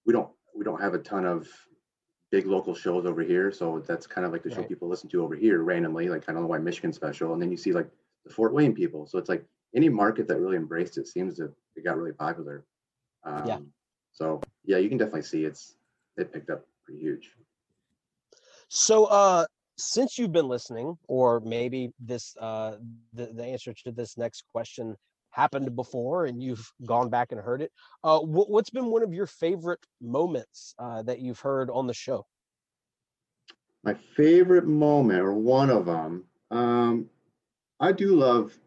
we 0.05 0.13
don't 0.13 0.29
we 0.55 0.63
don't 0.63 0.81
have 0.81 0.93
a 0.93 0.99
ton 0.99 1.25
of 1.25 1.47
big 2.31 2.45
local 2.45 2.75
shows 2.75 3.05
over 3.05 3.23
here. 3.23 3.51
So 3.51 3.83
that's 3.87 4.05
kind 4.05 4.25
of 4.25 4.31
like 4.31 4.43
the 4.43 4.51
show 4.51 4.61
people 4.63 4.87
listen 4.87 5.09
to 5.09 5.23
over 5.23 5.35
here 5.35 5.63
randomly. 5.63 6.09
Like 6.09 6.29
I 6.29 6.33
don't 6.33 6.41
know 6.41 6.47
why 6.47 6.59
Michigan 6.59 6.93
special. 6.93 7.33
And 7.33 7.41
then 7.41 7.49
you 7.51 7.57
see 7.57 7.73
like 7.73 7.89
the 8.25 8.31
Fort 8.31 8.53
Wayne 8.53 8.73
people. 8.73 9.07
So 9.07 9.17
it's 9.17 9.29
like 9.29 9.43
any 9.75 9.89
market 9.89 10.27
that 10.27 10.39
really 10.39 10.57
embraced 10.57 10.97
it 10.97 11.07
seems 11.07 11.37
to 11.37 11.51
it 11.75 11.83
got 11.83 11.97
really 11.97 12.13
popular. 12.13 12.65
Um, 13.23 13.47
Yeah. 13.47 13.59
So 14.11 14.41
yeah, 14.65 14.77
you 14.77 14.89
can 14.89 14.97
definitely 14.97 15.23
see 15.23 15.45
it's 15.45 15.75
it 16.17 16.31
picked 16.33 16.49
up 16.49 16.65
pretty 16.83 17.01
huge. 17.01 17.31
So, 18.67 19.05
uh, 19.05 19.45
since 19.79 20.17
you've 20.17 20.31
been 20.31 20.47
listening, 20.47 20.97
or 21.07 21.39
maybe 21.39 21.91
this, 21.99 22.35
uh, 22.39 22.75
the, 23.13 23.27
the 23.27 23.45
answer 23.45 23.73
to 23.85 23.91
this 23.91 24.17
next 24.17 24.43
question 24.51 24.95
happened 25.31 25.75
before 25.75 26.25
and 26.25 26.41
you've 26.41 26.71
gone 26.85 27.09
back 27.09 27.31
and 27.31 27.39
heard 27.39 27.61
it, 27.61 27.71
uh, 28.03 28.19
what, 28.19 28.49
what's 28.49 28.69
been 28.69 28.87
one 28.87 29.03
of 29.03 29.13
your 29.13 29.27
favorite 29.27 29.79
moments 30.01 30.73
uh, 30.79 31.01
that 31.03 31.19
you've 31.19 31.39
heard 31.39 31.69
on 31.69 31.87
the 31.87 31.93
show? 31.93 32.25
My 33.83 33.93
favorite 34.15 34.67
moment, 34.67 35.21
or 35.21 35.33
one 35.33 35.69
of 35.69 35.85
them, 35.85 36.25
um, 36.51 37.09
I 37.79 37.93
do 37.93 38.15
love 38.15 38.57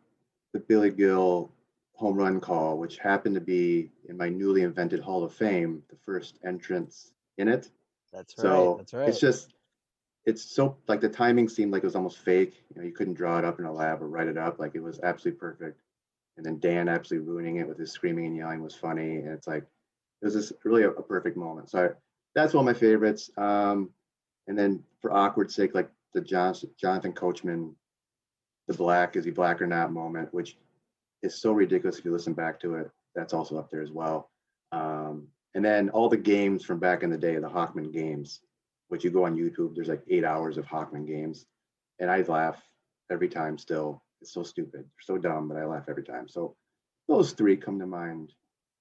the 0.53 0.61
Billy 0.61 0.91
Gill 0.91 1.51
home 1.95 2.17
run 2.17 2.41
call, 2.41 2.79
which 2.79 2.99
happened 2.99 3.35
to 3.35 3.41
be 3.41 3.91
in 4.09 4.17
my 4.17 4.29
newly 4.29 4.63
invented 4.63 5.01
Hall 5.01 5.23
of 5.23 5.35
Fame, 5.35 5.83
the 5.91 5.97
first 6.07 6.39
entrance 6.45 7.13
in 7.37 7.49
it. 7.49 7.69
That's 8.13 8.35
right. 8.39 8.43
So 8.43 8.75
that's 8.79 8.95
right. 8.95 9.09
it's 9.09 9.21
just, 9.21 9.55
it's 10.25 10.43
so 10.43 10.77
like 10.89 11.01
the 11.01 11.09
timing 11.09 11.49
seemed 11.49 11.73
like 11.73 11.83
it 11.83 11.87
was 11.87 11.97
almost 11.97 12.19
fake. 12.19 12.63
You 12.71 12.81
know, 12.81 12.87
you 12.87 12.93
couldn't 12.93 13.15
draw 13.15 13.39
it 13.39 13.45
up 13.45 13.59
in 13.59 13.65
a 13.65 13.73
lab 13.73 14.03
or 14.03 14.09
write 14.09 14.29
it 14.29 14.39
up. 14.39 14.59
Like 14.59 14.75
it 14.75 14.83
was 14.83 15.01
absolutely 15.03 15.39
perfect. 15.39 15.81
And 16.37 16.47
then 16.47 16.61
Dan 16.61 16.89
absolutely 16.89 17.29
ruining 17.29 17.57
it 17.57 17.69
with 17.69 17.79
his 17.79 17.93
screaming 17.93 18.27
and 18.27 18.37
yelling 18.37 18.63
was 18.63 18.75
funny. 18.75 19.17
And 19.17 19.29
it's 19.29 19.47
like, 19.47 19.65
it 19.65 20.25
was 20.25 20.35
just 20.35 20.53
really 20.65 20.85
a, 20.85 20.91
a 20.91 21.03
perfect 21.03 21.37
moment. 21.37 21.71
So 21.71 21.85
I, 21.85 21.89
that's 22.35 22.55
one 22.55 22.67
of 22.67 22.75
my 22.75 22.79
favorites. 22.79 23.31
Um, 23.37 23.91
and 24.47 24.59
then 24.59 24.83
for 25.01 25.13
awkward 25.13 25.51
sake, 25.51 25.75
like 25.75 25.91
the 26.15 26.21
John, 26.21 26.55
Jonathan 26.81 27.13
Coachman, 27.13 27.75
the 28.69 28.75
black, 28.75 29.17
is 29.17 29.25
he 29.25 29.31
black 29.31 29.61
or 29.61 29.67
not 29.67 29.93
moment, 29.93 30.33
which 30.33 30.57
is 31.23 31.35
so 31.35 31.53
ridiculous 31.53 31.99
if 31.99 32.05
you 32.05 32.13
listen 32.13 32.33
back 32.33 32.61
to 32.61 32.77
it. 32.77 32.91
That's 33.15 33.35
also 33.35 33.59
up 33.59 33.71
there 33.71 33.83
as 33.83 33.91
well. 33.91 34.31
Um, 34.71 35.29
and 35.55 35.65
then 35.65 35.91
all 35.91 36.09
the 36.09 36.17
games 36.17 36.65
from 36.65 36.79
back 36.79 37.03
in 37.03 37.11
the 37.11 37.19
day, 37.19 37.37
the 37.37 37.49
Hawkman 37.49 37.93
games, 37.93 38.41
which 38.93 39.05
you 39.05 39.11
go 39.11 39.25
on 39.25 39.35
YouTube, 39.35 39.75
there's 39.75 39.89
like 39.89 40.03
eight 40.11 40.23
hours 40.23 40.59
of 40.59 40.67
Hawkman 40.67 41.07
games. 41.07 41.47
And 41.99 42.11
I 42.11 42.21
laugh 42.21 42.63
every 43.11 43.31
time 43.31 43.57
still. 43.57 44.03
It's 44.21 44.35
so 44.35 44.43
stupid, 44.43 44.83
They're 44.83 44.85
so 45.01 45.17
dumb, 45.17 45.49
but 45.49 45.57
I 45.57 45.65
laugh 45.65 45.87
every 45.89 46.03
time. 46.05 46.29
So 46.29 46.57
those 47.09 47.33
three 47.33 47.57
come 47.57 47.79
to 47.79 47.87
mind 47.87 48.35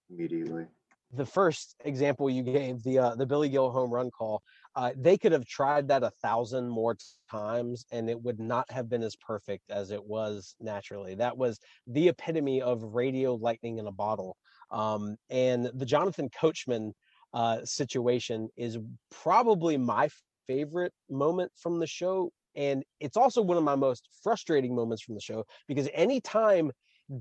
immediately. 0.10 0.66
the 1.14 1.26
first 1.26 1.76
example 1.86 2.30
you 2.30 2.44
gave, 2.44 2.84
the 2.84 3.00
uh, 3.00 3.16
the 3.16 3.26
Billy 3.26 3.48
Gill 3.48 3.72
home 3.72 3.90
run 3.90 4.12
call, 4.12 4.44
uh, 4.76 4.92
they 4.98 5.18
could 5.18 5.32
have 5.32 5.46
tried 5.46 5.88
that 5.88 6.04
a 6.04 6.12
thousand 6.22 6.70
more 6.70 6.98
times, 7.30 7.86
and 7.92 8.10
it 8.10 8.22
would 8.22 8.40
not 8.40 8.70
have 8.72 8.90
been 8.90 9.04
as 9.04 9.16
perfect 9.16 9.70
as 9.70 9.92
it 9.92 10.04
was 10.04 10.56
naturally. 10.60 11.16
That 11.16 11.38
was 11.38 11.58
the 11.88 12.10
epitome 12.10 12.62
of 12.62 12.84
radio 12.84 13.36
lightning 13.36 13.78
in 13.78 13.88
a 13.88 13.92
bottle. 13.92 14.38
Um, 14.72 15.18
and 15.30 15.70
the 15.74 15.86
Jonathan 15.86 16.30
Coachman 16.30 16.94
uh, 17.34 17.64
situation 17.64 18.50
is 18.58 18.78
probably 19.10 19.78
my 19.78 20.10
favorite 20.48 20.94
moment 21.10 21.52
from 21.56 21.80
the 21.80 21.88
show, 21.88 22.32
and 22.56 22.84
it's 23.00 23.18
also 23.18 23.42
one 23.42 23.58
of 23.58 23.64
my 23.64 23.76
most 23.76 24.10
frustrating 24.24 24.76
moments 24.76 25.02
from 25.04 25.16
the 25.16 25.22
show 25.22 25.46
because 25.68 25.88
anytime 25.94 26.72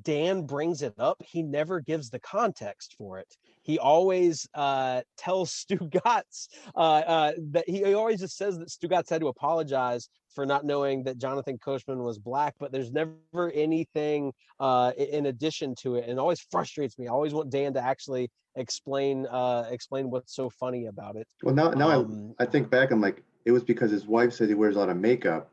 Dan 0.02 0.42
brings 0.42 0.82
it 0.82 0.94
up, 0.98 1.20
he 1.26 1.42
never 1.42 1.80
gives 1.80 2.10
the 2.10 2.20
context 2.20 2.94
for 2.96 3.18
it. 3.18 3.36
He 3.62 3.78
always 3.78 4.48
uh, 4.54 5.02
tells 5.16 5.52
Stugotz 5.70 6.48
uh, 6.76 6.78
uh, 6.78 7.32
that 7.50 7.68
he, 7.68 7.92
always 7.94 8.20
just 8.20 8.36
says 8.36 8.58
that 8.58 8.68
Stugotz 8.68 9.10
had 9.10 9.20
to 9.20 9.28
apologize 9.28 10.08
for 10.32 10.46
not 10.46 10.64
knowing 10.64 11.02
that 11.04 11.18
Jonathan 11.18 11.58
Coachman 11.58 11.98
was 12.02 12.18
black, 12.18 12.54
but 12.60 12.70
there's 12.70 12.92
never 12.92 13.50
anything 13.52 14.32
uh, 14.60 14.92
in 14.96 15.26
addition 15.26 15.74
to 15.80 15.96
it, 15.96 16.04
and 16.04 16.12
it 16.12 16.18
always 16.18 16.40
frustrates 16.50 16.98
me. 16.98 17.08
I 17.08 17.10
always 17.10 17.34
want 17.34 17.50
Dan 17.50 17.74
to 17.74 17.84
actually 17.84 18.30
explain 18.56 19.26
uh, 19.26 19.66
explain 19.70 20.10
what's 20.10 20.34
so 20.34 20.50
funny 20.50 20.86
about 20.86 21.16
it. 21.16 21.26
Well, 21.42 21.54
now 21.54 21.70
now 21.70 21.90
Um, 21.90 22.34
I, 22.38 22.44
I 22.44 22.46
think 22.46 22.70
back, 22.70 22.90
I'm 22.90 23.00
like, 23.00 23.22
it 23.44 23.52
was 23.52 23.64
because 23.64 23.90
his 23.90 24.06
wife 24.06 24.32
said 24.32 24.48
he 24.48 24.54
wears 24.54 24.76
a 24.76 24.78
lot 24.78 24.88
of 24.88 24.96
makeup. 24.96 25.50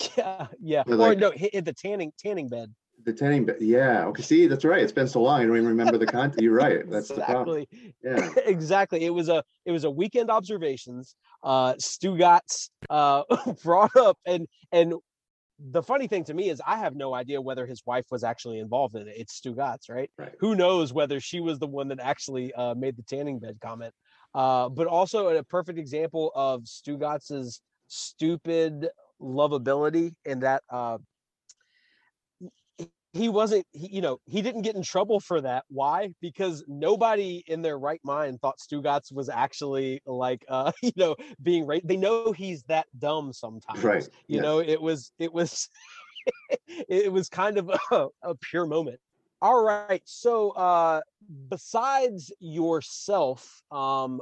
Yeah, 0.16 0.46
yeah. 0.60 0.82
Or 0.86 0.94
like- 0.96 1.18
no, 1.18 1.30
hit, 1.32 1.52
hit 1.54 1.64
the 1.64 1.72
tanning 1.72 2.12
tanning 2.18 2.48
bed. 2.48 2.72
The 3.04 3.12
tanning 3.12 3.44
bed. 3.44 3.56
Yeah. 3.60 4.06
Okay. 4.06 4.22
See, 4.22 4.46
that's 4.48 4.64
right. 4.64 4.82
It's 4.82 4.92
been 4.92 5.06
so 5.08 5.22
long. 5.22 5.40
I 5.40 5.46
don't 5.46 5.56
even 5.56 5.68
remember 5.68 5.98
the 5.98 6.06
content. 6.06 6.42
You're 6.42 6.52
right. 6.54 6.88
That's 6.90 7.06
the 7.08 7.20
problem. 7.20 7.64
Yeah. 8.02 8.28
exactly. 8.44 9.04
It 9.04 9.10
was 9.10 9.28
a 9.28 9.44
it 9.64 9.70
was 9.70 9.84
a 9.84 9.90
weekend 9.90 10.30
observations. 10.30 11.14
Uh 11.44 11.74
Stugotz 11.74 12.70
uh 12.90 13.22
brought 13.62 13.94
up 13.96 14.18
and 14.26 14.48
and 14.72 14.94
the 15.58 15.82
funny 15.82 16.06
thing 16.06 16.24
to 16.24 16.34
me 16.34 16.50
is 16.50 16.62
I 16.66 16.78
have 16.78 16.94
no 16.94 17.14
idea 17.14 17.40
whether 17.40 17.66
his 17.66 17.82
wife 17.84 18.06
was 18.10 18.22
actually 18.22 18.60
involved 18.60 18.94
in 18.94 19.08
it. 19.08 19.14
It's 19.16 19.40
Stugotz, 19.40 19.90
right? 19.90 20.10
Right. 20.16 20.34
Who 20.40 20.54
knows 20.54 20.92
whether 20.92 21.20
she 21.20 21.40
was 21.40 21.58
the 21.58 21.66
one 21.66 21.88
that 21.88 21.98
actually 22.00 22.52
uh, 22.54 22.74
made 22.74 22.96
the 22.96 23.02
tanning 23.02 23.38
bed 23.38 23.58
comment. 23.60 23.92
Uh, 24.34 24.68
but 24.68 24.86
also 24.86 25.28
a 25.28 25.42
perfect 25.42 25.78
example 25.78 26.30
of 26.34 26.62
Stugotz's 26.62 27.60
stupid 27.88 28.88
lovability 29.20 30.14
in 30.24 30.40
that 30.40 30.62
uh, 30.70 30.98
he 33.18 33.28
wasn't 33.28 33.66
he, 33.72 33.88
you 33.96 34.00
know 34.00 34.18
he 34.26 34.40
didn't 34.42 34.62
get 34.62 34.76
in 34.76 34.82
trouble 34.82 35.20
for 35.20 35.40
that. 35.40 35.64
Why? 35.68 36.14
Because 36.20 36.64
nobody 36.68 37.42
in 37.46 37.62
their 37.62 37.78
right 37.78 38.00
mind 38.04 38.40
thought 38.40 38.58
Stugotz 38.58 39.12
was 39.12 39.28
actually 39.28 40.00
like 40.06 40.44
uh 40.48 40.72
you 40.82 40.92
know 40.96 41.16
being 41.42 41.66
right 41.66 41.86
they 41.86 41.96
know 41.96 42.32
he's 42.32 42.62
that 42.64 42.86
dumb 42.98 43.32
sometimes 43.32 43.82
Right. 43.84 44.08
you 44.28 44.36
yes. 44.36 44.42
know? 44.42 44.60
It 44.60 44.80
was 44.80 45.12
it 45.18 45.32
was 45.32 45.68
it 46.88 47.12
was 47.12 47.28
kind 47.28 47.58
of 47.58 47.70
a, 47.90 48.06
a 48.22 48.34
pure 48.36 48.66
moment. 48.66 49.00
All 49.42 49.62
right. 49.62 50.02
So 50.04 50.50
uh 50.50 51.00
besides 51.48 52.32
yourself 52.40 53.62
um 53.70 54.20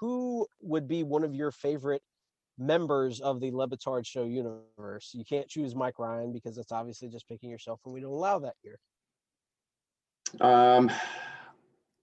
who 0.00 0.46
would 0.60 0.86
be 0.86 1.02
one 1.02 1.24
of 1.24 1.34
your 1.34 1.50
favorite 1.50 2.02
members 2.58 3.20
of 3.20 3.40
the 3.40 3.50
Le 3.50 3.68
Batard 3.68 4.06
Show 4.06 4.24
universe. 4.24 5.10
You 5.14 5.24
can't 5.24 5.48
choose 5.48 5.74
Mike 5.74 5.98
Ryan 5.98 6.32
because 6.32 6.56
that's 6.56 6.72
obviously 6.72 7.08
just 7.08 7.28
picking 7.28 7.50
yourself, 7.50 7.80
and 7.84 7.94
we 7.94 8.00
don't 8.00 8.10
allow 8.12 8.38
that 8.40 8.54
here. 8.62 8.78
Um, 10.40 10.90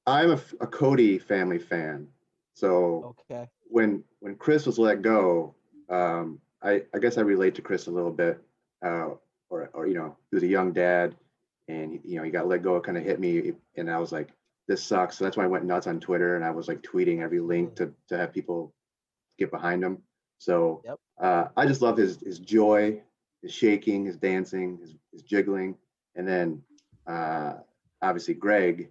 I'm 0.07 0.31
a 0.31 0.67
Cote 0.67 1.21
family 1.21 1.59
fan. 1.59 2.07
So 2.53 3.15
Okay. 3.29 3.49
when 3.69 4.03
when 4.19 4.35
Chris 4.35 4.65
was 4.65 4.79
let 4.79 5.01
go, 5.01 5.55
um, 5.89 6.39
I, 6.61 6.83
I 6.93 6.99
guess 6.99 7.17
I 7.17 7.21
relate 7.21 7.55
to 7.55 7.61
Chris 7.61 7.87
a 7.87 7.91
little 7.91 8.11
bit. 8.11 8.41
Uh, 8.83 9.11
or 9.49 9.69
or 9.73 9.87
you 9.87 9.93
know, 9.93 10.15
he 10.29 10.35
was 10.35 10.43
a 10.43 10.47
young 10.47 10.71
dad, 10.73 11.15
and 11.67 11.99
you 12.03 12.17
know 12.17 12.23
he 12.23 12.31
got 12.31 12.47
let 12.47 12.63
go. 12.63 12.77
It 12.77 12.83
kind 12.83 12.97
of 12.97 13.03
hit 13.03 13.19
me, 13.19 13.53
and 13.75 13.89
I 13.89 13.99
was 13.99 14.11
like, 14.11 14.29
this 14.67 14.83
sucks. 14.83 15.17
So 15.17 15.23
that's 15.23 15.37
why 15.37 15.43
I 15.43 15.47
went 15.47 15.65
nuts 15.65 15.87
on 15.87 15.99
Twitter, 15.99 16.35
and 16.35 16.45
I 16.45 16.51
was 16.51 16.67
like 16.67 16.81
tweeting 16.81 17.21
every 17.21 17.39
link 17.39 17.75
to 17.75 17.93
to 18.09 18.17
have 18.17 18.33
people 18.33 18.73
get 19.37 19.51
behind 19.51 19.83
him. 19.83 20.01
So 20.41 20.81
Yep. 20.85 20.99
uh, 21.19 21.45
I 21.55 21.67
just 21.67 21.83
love 21.83 21.97
his 21.97 22.19
his 22.19 22.39
joy, 22.39 22.99
his 23.43 23.53
shaking, 23.53 24.05
his 24.05 24.17
dancing, 24.17 24.79
his, 24.79 24.95
his 25.11 25.21
jiggling, 25.21 25.77
and 26.15 26.27
then 26.27 26.63
uh, 27.05 27.57
obviously 28.01 28.33
Greg 28.33 28.89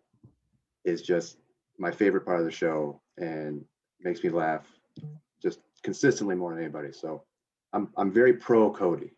is 0.84 1.02
just 1.02 1.38
my 1.76 1.90
favorite 1.90 2.24
part 2.24 2.38
of 2.38 2.44
the 2.44 2.52
show 2.52 3.00
and 3.18 3.64
makes 4.00 4.22
me 4.22 4.30
laugh 4.30 4.64
just 5.42 5.58
consistently 5.82 6.36
more 6.36 6.54
than 6.54 6.62
anybody. 6.62 6.92
So 6.92 7.24
I'm 7.72 7.88
I'm 7.96 8.12
very 8.12 8.34
pro 8.34 8.70
Cote. 8.70 9.10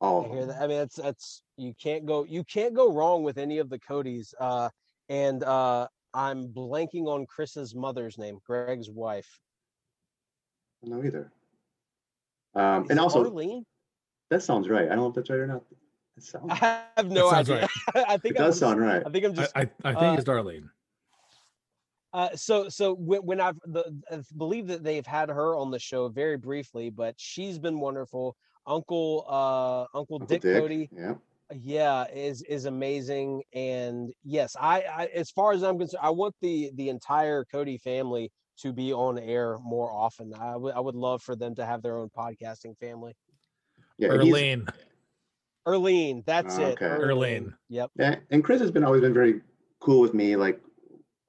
All 0.00 0.24
I 0.24 0.28
hear 0.28 0.46
that. 0.46 0.62
I 0.62 0.66
mean, 0.66 0.80
it's 0.80 0.96
that's 0.96 1.42
you 1.58 1.74
can't 1.78 2.06
go 2.06 2.24
you 2.24 2.42
can't 2.42 2.72
go 2.72 2.90
wrong 2.90 3.22
with 3.22 3.36
any 3.36 3.58
of 3.58 3.68
the 3.68 3.78
Cotes. 3.78 4.32
Uh, 4.40 4.70
and 5.10 5.44
uh, 5.44 5.88
I'm 6.14 6.48
blanking 6.48 7.04
on 7.06 7.26
Chris's 7.26 7.74
mother's 7.74 8.16
name, 8.16 8.38
Greg's 8.46 8.88
wife. 8.88 9.38
No 10.82 11.02
either. 11.04 11.30
Um, 12.54 12.86
and 12.90 12.98
also 12.98 13.24
Arlene. 13.24 13.64
that 14.30 14.42
sounds 14.42 14.68
right. 14.68 14.84
I 14.86 14.88
don't 14.88 14.98
know 14.98 15.08
if 15.08 15.14
that's 15.14 15.30
right 15.30 15.38
or 15.38 15.46
not. 15.46 15.62
It 16.16 16.24
sounds, 16.24 16.46
I 16.50 16.82
have 16.96 17.10
no 17.10 17.30
sounds 17.30 17.50
idea. 17.50 17.68
I 17.94 18.16
think 18.18 18.34
it 18.36 18.40
I'm 18.40 18.46
does 18.46 18.54
just- 18.54 18.60
sound 18.60 18.80
right. 18.80 19.02
I 19.06 19.10
think 19.10 19.24
I'm 19.24 19.34
just 19.34 19.52
I, 19.56 19.60
I 19.84 19.92
think 19.94 20.02
uh, 20.02 20.14
it's 20.18 20.24
Darlene. 20.28 20.68
Uh, 22.12 22.28
so 22.36 22.68
so 22.68 22.94
when, 22.94 23.20
when 23.22 23.40
I've 23.40 23.58
the, 23.64 23.84
I 24.10 24.20
believe 24.36 24.66
that 24.66 24.84
they've 24.84 25.06
had 25.06 25.30
her 25.30 25.56
on 25.56 25.70
the 25.70 25.78
show 25.78 26.08
very 26.08 26.36
briefly, 26.36 26.90
but 26.90 27.14
she's 27.16 27.58
been 27.58 27.80
wonderful. 27.80 28.36
Uncle 28.66 29.24
uh 29.28 29.96
Uncle, 29.98 30.18
Uncle 30.20 30.26
Dick, 30.26 30.42
Cote, 30.42 30.88
Yeah. 30.92 31.14
yeah, 31.58 32.04
is 32.12 32.42
is 32.42 32.66
amazing. 32.66 33.42
And 33.54 34.12
yes, 34.24 34.54
I, 34.60 34.82
I 34.82 35.04
as 35.14 35.30
far 35.30 35.52
as 35.52 35.62
I'm 35.62 35.78
concerned, 35.78 36.00
I 36.02 36.10
want 36.10 36.34
the 36.42 36.70
the 36.74 36.90
entire 36.90 37.44
Cote 37.46 37.80
family 37.80 38.30
to 38.58 38.72
be 38.72 38.92
on 38.92 39.18
air 39.18 39.58
more 39.58 39.90
often. 39.90 40.32
I 40.34 40.56
would 40.56 40.74
I 40.74 40.80
would 40.80 40.94
love 40.94 41.22
for 41.22 41.36
them 41.36 41.54
to 41.56 41.64
have 41.66 41.82
their 41.82 41.98
own 41.98 42.10
podcasting 42.10 42.76
family. 42.78 43.14
Yeah. 43.98 44.12
and 44.12 44.20
Erlene. 44.22 44.68
Erlene, 45.66 46.24
that's 46.24 46.58
it. 46.58 46.80
Okay. 46.82 46.86
Erlene. 46.86 47.54
Yep. 47.68 47.90
Yeah, 47.96 48.16
and 48.30 48.42
Chris 48.42 48.60
has 48.60 48.70
been 48.70 48.84
always 48.84 49.00
been 49.00 49.14
very 49.14 49.40
cool 49.80 50.00
with 50.00 50.14
me. 50.14 50.36
Like 50.36 50.60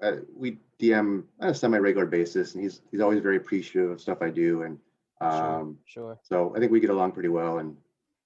uh, 0.01 0.17
we 0.35 0.57
DM 0.79 1.23
on 1.39 1.49
a 1.49 1.53
semi-regular 1.53 2.07
basis, 2.07 2.53
and 2.53 2.63
he's 2.63 2.81
he's 2.91 2.99
always 3.01 3.21
very 3.21 3.37
appreciative 3.37 3.91
of 3.91 4.01
stuff 4.01 4.21
I 4.21 4.29
do, 4.29 4.63
and 4.63 4.79
um, 5.21 5.77
Sure. 5.85 6.19
so 6.23 6.53
I 6.55 6.59
think 6.59 6.71
we 6.71 6.79
get 6.79 6.89
along 6.89 7.11
pretty 7.13 7.29
well. 7.29 7.59
And 7.59 7.77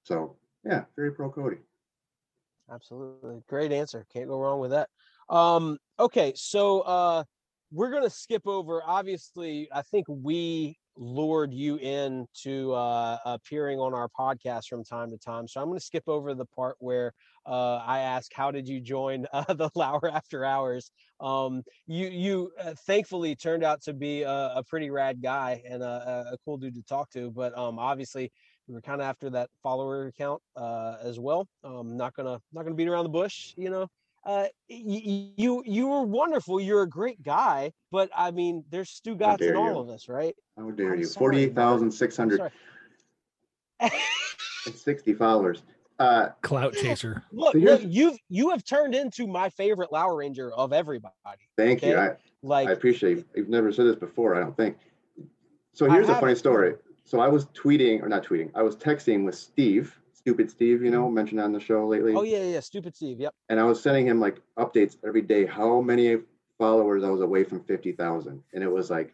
so 0.04 0.36
yeah, 0.66 0.86
very 0.96 1.12
pro 1.12 1.30
Cote. 1.30 1.60
Absolutely. 2.72 3.44
Great 3.48 3.72
answer. 3.72 4.06
Can't 4.14 4.28
go 4.28 4.40
wrong 4.40 4.60
with 4.60 4.72
that. 4.72 4.90
Um, 5.30 5.78
okay, 6.00 6.34
so 6.36 6.82
uh 6.82 7.24
we're 7.72 7.92
gonna 7.92 8.10
skip 8.10 8.48
over. 8.48 8.82
Obviously, 8.86 9.68
I 9.74 9.82
think 9.82 10.06
we 10.10 10.78
lured 11.00 11.54
you 11.54 11.78
in 11.78 12.26
to 12.34 12.74
uh 12.74 13.18
appearing 13.26 13.78
on 13.80 13.94
our 13.94 14.10
podcast 14.20 14.66
from 14.68 14.84
time 14.84 15.12
to 15.12 15.18
time. 15.18 15.48
So 15.48 15.62
I'm 15.62 15.68
gonna 15.68 15.80
skip 15.80 16.04
over 16.08 16.34
the 16.34 16.46
part 16.46 16.76
where 16.80 17.14
uh 17.46 17.78
I 17.78 18.00
ask 18.00 18.32
how 18.34 18.52
did 18.52 18.68
you 18.68 18.82
join 18.82 19.26
uh, 19.32 19.44
the 19.54 19.70
Lauer 19.76 20.10
After 20.10 20.44
Hours? 20.44 20.92
Um 21.20 21.62
you 21.86 22.08
you 22.08 22.52
uh, 22.60 22.74
thankfully 22.88 23.36
turned 23.36 23.64
out 23.64 23.82
to 23.84 23.94
be 23.94 24.24
a, 24.24 24.54
a 24.56 24.64
pretty 24.68 24.90
rad 24.90 25.22
guy 25.22 25.62
and 25.70 25.84
a, 25.84 26.32
a- 26.34 26.38
cool 26.46 26.58
dude 26.58 26.76
to 26.76 26.84
talk 26.84 27.10
to, 27.12 27.30
but 27.32 27.56
um 27.58 27.78
obviously 27.80 28.32
we 28.68 28.74
were 28.74 28.82
kind 28.82 29.02
of 29.02 29.08
after 29.08 29.30
that 29.32 29.50
follower 29.64 30.12
count 30.18 30.42
uh, 30.56 30.98
as 31.02 31.20
well. 31.20 31.48
Um, 31.64 31.96
not 31.96 32.14
gonna 32.16 32.40
not 32.52 32.64
gonna 32.64 32.76
beat 32.76 32.88
around 32.90 33.04
the 33.06 33.10
bush, 33.10 33.54
you 33.56 33.70
know. 33.70 33.88
Uh, 34.28 34.48
y- 34.70 34.84
y- 34.86 35.32
you 35.38 35.64
you 35.66 35.88
were 35.88 36.04
wonderful. 36.04 36.60
You're 36.60 36.82
a 36.82 36.90
great 36.90 37.24
guy, 37.24 37.72
but 37.94 38.10
I 38.14 38.32
mean, 38.32 38.66
there's 38.70 38.90
Stugotz 38.90 39.40
in 39.42 39.56
all 39.56 39.74
you. 39.74 39.80
of 39.80 39.90
us, 39.90 40.10
right? 40.10 40.36
How 40.58 40.70
dare 40.72 40.94
I'm 40.94 41.00
you? 41.00 41.08
Forty-eight 41.08 41.56
thousand 41.56 41.92
six 41.92 42.18
hundred 42.18 42.52
sixty 44.76 45.14
followers. 45.14 45.64
Uh, 45.98 46.30
Clout 46.42 46.74
chaser. 46.82 47.24
look, 47.32 47.54
So 47.54 47.60
look, 47.60 47.82
you've 47.86 48.18
you 48.30 48.50
have 48.50 48.66
turned 48.66 48.94
into 48.94 49.28
my 49.28 49.50
favorite 49.50 49.92
Lauer 49.94 50.18
Ranger 50.18 50.52
of 50.54 50.74
everybody. 50.74 51.14
thank 51.58 51.82
you. 51.82 51.98
I, 51.98 52.18
Like, 52.44 52.68
I 52.68 52.72
appreciate. 52.74 53.26
You've 53.34 53.50
never 53.50 53.72
said 53.72 53.86
this 53.88 53.96
before. 53.96 54.36
I 54.36 54.42
don't 54.42 54.56
think. 54.58 54.78
So 55.74 55.90
here's 55.90 56.10
a 56.10 56.16
funny 56.20 56.36
story. 56.36 56.76
So 57.06 57.22
I 57.22 57.30
was 57.30 57.46
tweeting 57.48 58.04
or 58.04 58.10
not 58.10 58.26
tweeting. 58.26 58.52
I 58.54 58.62
was 58.62 58.76
texting 58.76 59.24
with 59.24 59.36
Steve, 59.36 59.98
stupid 60.28 60.52
Steve, 60.52 60.84
you 60.84 60.92
know, 60.92 61.08
mm. 61.08 61.14
mentioned 61.14 61.40
on 61.40 61.54
the 61.54 61.60
show 61.60 61.88
lately. 61.88 62.14
oh 62.14 62.24
yeah, 62.24 62.40
yeah, 62.40 62.54
yeah, 62.56 62.60
stupid 62.60 62.94
Steve. 62.94 63.20
Yep. 63.22 63.34
and 63.48 63.60
I 63.62 63.64
was 63.64 63.82
sending 63.82 64.06
him 64.06 64.20
like 64.20 64.42
updates 64.60 64.98
every 65.08 65.22
day. 65.22 65.46
How 65.46 65.80
many 65.80 66.18
followers 66.58 67.04
I 67.06 67.10
was 67.10 67.22
away 67.22 67.46
from 67.46 67.64
fifty 67.64 67.94
thousand, 67.94 68.44
and 68.54 68.62
it 68.62 68.70
was 68.70 68.90
like 68.90 69.14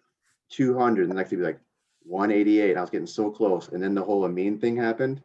two 0.50 0.76
hundred. 0.76 1.10
The 1.10 1.14
next 1.14 1.30
day, 1.30 1.36
be 1.36 1.44
like 1.44 1.60
one 2.02 2.32
eighty 2.32 2.60
eight. 2.60 2.78
I 2.78 2.82
was 2.82 2.90
getting 2.90 3.06
so 3.06 3.30
close, 3.30 3.68
and 3.68 3.84
then 3.84 3.94
the 3.94 4.02
whole 4.02 4.26
Amin 4.26 4.58
thing 4.58 4.76
happened, 4.76 5.22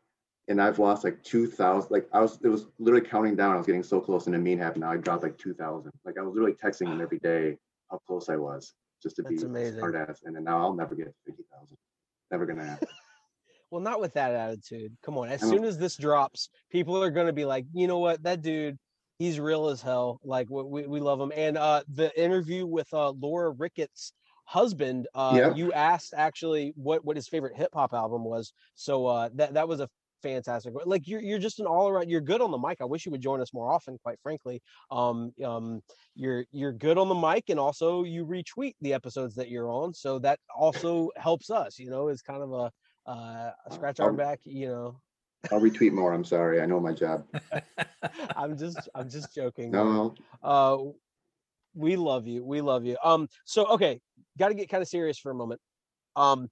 and 0.49 0.61
I've 0.61 0.79
lost 0.79 1.05
like 1.05 1.23
two 1.23 1.47
thousand. 1.47 1.91
Like 1.91 2.07
I 2.13 2.21
was, 2.21 2.39
it 2.43 2.49
was 2.49 2.67
literally 2.79 3.07
counting 3.07 3.35
down. 3.35 3.55
I 3.55 3.57
was 3.57 3.67
getting 3.67 3.83
so 3.83 3.99
close, 3.99 4.27
and 4.27 4.37
Amin 4.37 4.59
happened. 4.59 4.83
Now 4.83 4.93
I 4.93 4.99
dropped 4.99 5.23
like 5.23 5.39
two 5.39 5.55
thousand. 5.55 5.93
Like 6.05 6.19
I 6.19 6.23
was 6.23 6.35
literally 6.35 6.57
texting 6.63 6.89
him 6.89 7.01
every 7.07 7.19
day 7.19 7.57
how 7.91 7.99
close 8.07 8.29
I 8.29 8.37
was, 8.37 8.75
just 9.03 9.17
to 9.17 9.23
That's 9.23 9.43
be 9.43 9.49
amazing. 9.49 9.81
hard 9.81 9.97
ass. 9.97 10.21
And 10.27 10.37
then 10.37 10.45
now 10.45 10.59
I'll 10.59 10.75
never 10.75 10.95
get 10.95 11.15
fifty 11.25 11.45
thousand. 11.51 11.79
Never 12.31 12.45
gonna 12.45 12.67
happen. 12.67 12.89
Well, 13.71 13.83
not 13.83 14.01
with 14.01 14.15
that 14.15 14.35
attitude. 14.35 14.97
Come 15.03 15.19
on. 15.19 15.29
As 15.29 15.41
soon 15.41 15.65
as 15.65 15.79
this 15.79 15.97
drops, 15.97 16.49
people 16.71 17.03
are 17.03 17.11
going 17.11 17.27
to 17.27 17.33
be 17.33 17.45
like, 17.45 17.67
you 17.73 17.87
know 17.87 17.99
what? 17.99 18.23
That 18.23 18.41
dude, 18.41 18.79
he's 19.19 19.39
real 19.39 19.69
as 19.69 19.83
hell. 19.83 20.21
Like 20.25 20.49
we, 20.49 20.87
we, 20.87 21.01
love 21.01 21.21
him. 21.21 21.33
And 21.37 21.59
uh, 21.59 21.83
the 21.93 22.19
interview 22.21 22.65
with 22.65 22.93
uh, 22.95 23.11
Laura 23.11 23.51
Ricketts' 23.51 24.13
husband, 24.45 25.07
uh, 25.15 25.53
you 25.55 25.73
asked 25.73 26.15
actually 26.17 26.73
what, 26.77 27.05
what 27.05 27.17
his 27.17 27.29
favorite 27.29 27.57
hip 27.57 27.71
hop 27.75 27.93
album 27.93 28.25
was. 28.25 28.53
So 28.75 29.07
uh, 29.07 29.29
that, 29.35 29.53
that 29.55 29.69
was 29.69 29.81
a 29.81 29.89
fantastic. 30.23 30.73
Like 30.87 31.07
you're, 31.07 31.21
you're 31.21 31.39
just 31.39 31.61
an 31.61 31.67
all 31.67 31.89
around, 31.89 32.09
you're 32.09 32.23
good 32.23 32.41
on 32.41 32.51
the 32.51 32.59
mic. 32.59 32.79
I 32.81 32.87
wish 32.87 33.05
you 33.05 33.13
would 33.13 33.21
join 33.21 33.43
us 33.43 33.53
more 33.53 33.71
often, 33.71 33.99
quite 34.03 34.19
frankly. 34.23 34.63
Um, 34.91 35.33
um, 35.45 35.83
you're, 36.15 36.47
you're 36.53 36.73
good 36.73 36.97
on 36.97 37.11
the 37.11 37.15
mic 37.15 37.51
and 37.51 37.61
also 37.61 38.03
you 38.05 38.25
retweet 38.25 38.73
the 38.81 38.95
episodes 38.95 39.35
that 39.35 39.51
you're 39.51 39.71
on. 39.71 39.93
So 39.93 40.19
that 40.21 40.39
also 40.57 41.11
helps 41.17 41.51
us, 41.51 41.79
you 41.79 41.91
know, 41.91 42.09
is 42.09 42.23
kind 42.23 42.43
of 42.43 42.53
a, 42.53 42.71
uh, 43.09 43.51
scratch 43.73 43.99
our 44.01 44.11
I'll- 44.11 44.17
back, 44.17 44.41
you 44.45 44.69
know. 44.69 45.01
I'll 45.53 45.61
retweet 45.61 45.93
more. 45.93 46.13
I'm 46.13 46.25
sorry. 46.25 46.61
I 46.61 46.67
know 46.67 46.81
my 46.81 46.93
job. 46.93 47.25
I'm 48.37 48.59
just 48.59 48.89
I'm 48.95 49.09
just 49.09 49.33
joking. 49.35 49.71
No, 49.71 50.15
Uh 50.43 50.79
we 51.75 51.95
love 51.95 52.27
you. 52.27 52.45
We 52.45 52.61
love 52.61 52.85
you. 52.85 52.97
Um 53.05 53.29
so 53.45 53.65
okay, 53.67 54.01
got 54.37 54.49
to 54.49 54.55
get 54.55 54.69
kind 54.69 54.83
of 54.83 54.89
serious 54.89 55.17
for 55.17 55.31
a 55.31 55.35
moment. 55.35 55.61
Um 56.17 56.51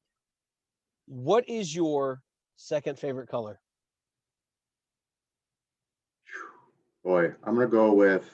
what 1.06 1.48
is 1.48 1.74
your 1.74 2.22
second 2.56 2.96
favorite 2.96 3.28
color? 3.28 3.58
Boy, 7.04 7.32
I'm 7.44 7.54
gonna 7.54 7.66
go 7.66 7.92
with. 7.92 8.30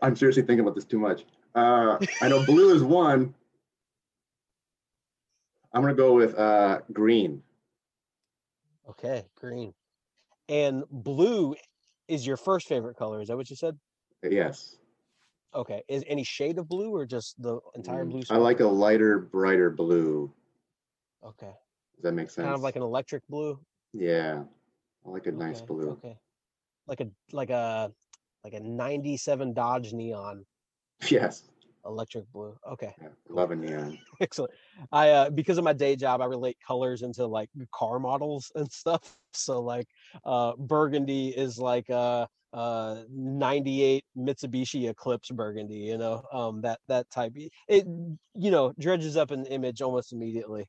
I'm 0.00 0.16
seriously 0.16 0.42
thinking 0.42 0.60
about 0.60 0.74
this 0.74 0.84
too 0.86 0.98
much. 0.98 1.24
Uh, 1.54 1.98
I 2.22 2.28
know 2.28 2.44
blue 2.44 2.74
is 2.74 2.82
one. 2.82 3.34
I'm 5.72 5.82
gonna 5.82 5.94
go 5.94 6.14
with 6.14 6.38
uh, 6.38 6.80
green. 6.92 7.42
Okay, 8.88 9.24
green. 9.36 9.74
And 10.48 10.84
blue 10.90 11.54
is 12.08 12.26
your 12.26 12.36
first 12.38 12.68
favorite 12.68 12.96
color. 12.96 13.20
Is 13.20 13.28
that 13.28 13.36
what 13.36 13.50
you 13.50 13.56
said? 13.56 13.78
Yes. 14.22 14.76
Okay. 15.54 15.82
Is 15.88 16.04
any 16.06 16.24
shade 16.24 16.58
of 16.58 16.68
blue 16.68 16.90
or 16.94 17.04
just 17.06 17.40
the 17.40 17.60
entire 17.74 18.04
Mm, 18.04 18.10
blue? 18.10 18.22
I 18.30 18.38
like 18.38 18.60
a 18.60 18.66
lighter, 18.66 19.18
brighter 19.18 19.70
blue. 19.70 20.32
Okay. 21.22 21.52
Does 21.96 22.02
that 22.02 22.12
make 22.12 22.30
sense? 22.30 22.44
Kind 22.44 22.54
of 22.54 22.62
like 22.62 22.76
an 22.76 22.82
electric 22.82 23.26
blue. 23.28 23.58
Yeah, 23.92 24.44
I 25.06 25.08
like 25.10 25.26
a 25.26 25.32
nice 25.32 25.60
blue. 25.60 25.90
Okay. 25.92 26.16
Like 26.86 27.00
a 27.00 27.08
like 27.32 27.50
a 27.50 27.92
like 28.44 28.54
a 28.54 28.60
97 28.60 29.52
Dodge 29.52 29.92
Neon 29.92 30.46
Yes. 31.10 31.44
Electric 31.88 32.30
blue. 32.32 32.58
Okay. 32.72 32.94
Yeah, 33.00 33.08
love 33.30 33.50
a 33.52 33.56
neon. 33.56 33.98
Excellent. 34.20 34.52
I 34.92 35.10
uh 35.10 35.30
because 35.30 35.58
of 35.58 35.64
my 35.64 35.72
day 35.72 35.96
job, 35.96 36.20
I 36.22 36.26
relate 36.26 36.58
colors 36.66 37.02
into 37.02 37.26
like 37.26 37.50
car 37.72 37.98
models 38.00 38.52
and 38.54 38.70
stuff. 38.72 39.16
So 39.32 39.60
like 39.60 39.88
uh 40.24 40.54
burgundy 40.56 41.28
is 41.28 41.58
like 41.58 41.90
uh 41.90 42.26
uh 42.52 43.02
98 43.10 44.04
Mitsubishi 44.16 44.88
Eclipse 44.88 45.30
burgundy, 45.30 45.76
you 45.78 45.98
know, 45.98 46.22
um 46.32 46.62
that 46.62 46.80
that 46.88 47.10
type 47.10 47.34
it 47.68 47.86
you 48.34 48.50
know 48.50 48.72
dredges 48.78 49.16
up 49.16 49.30
an 49.30 49.46
image 49.46 49.82
almost 49.82 50.12
immediately. 50.12 50.68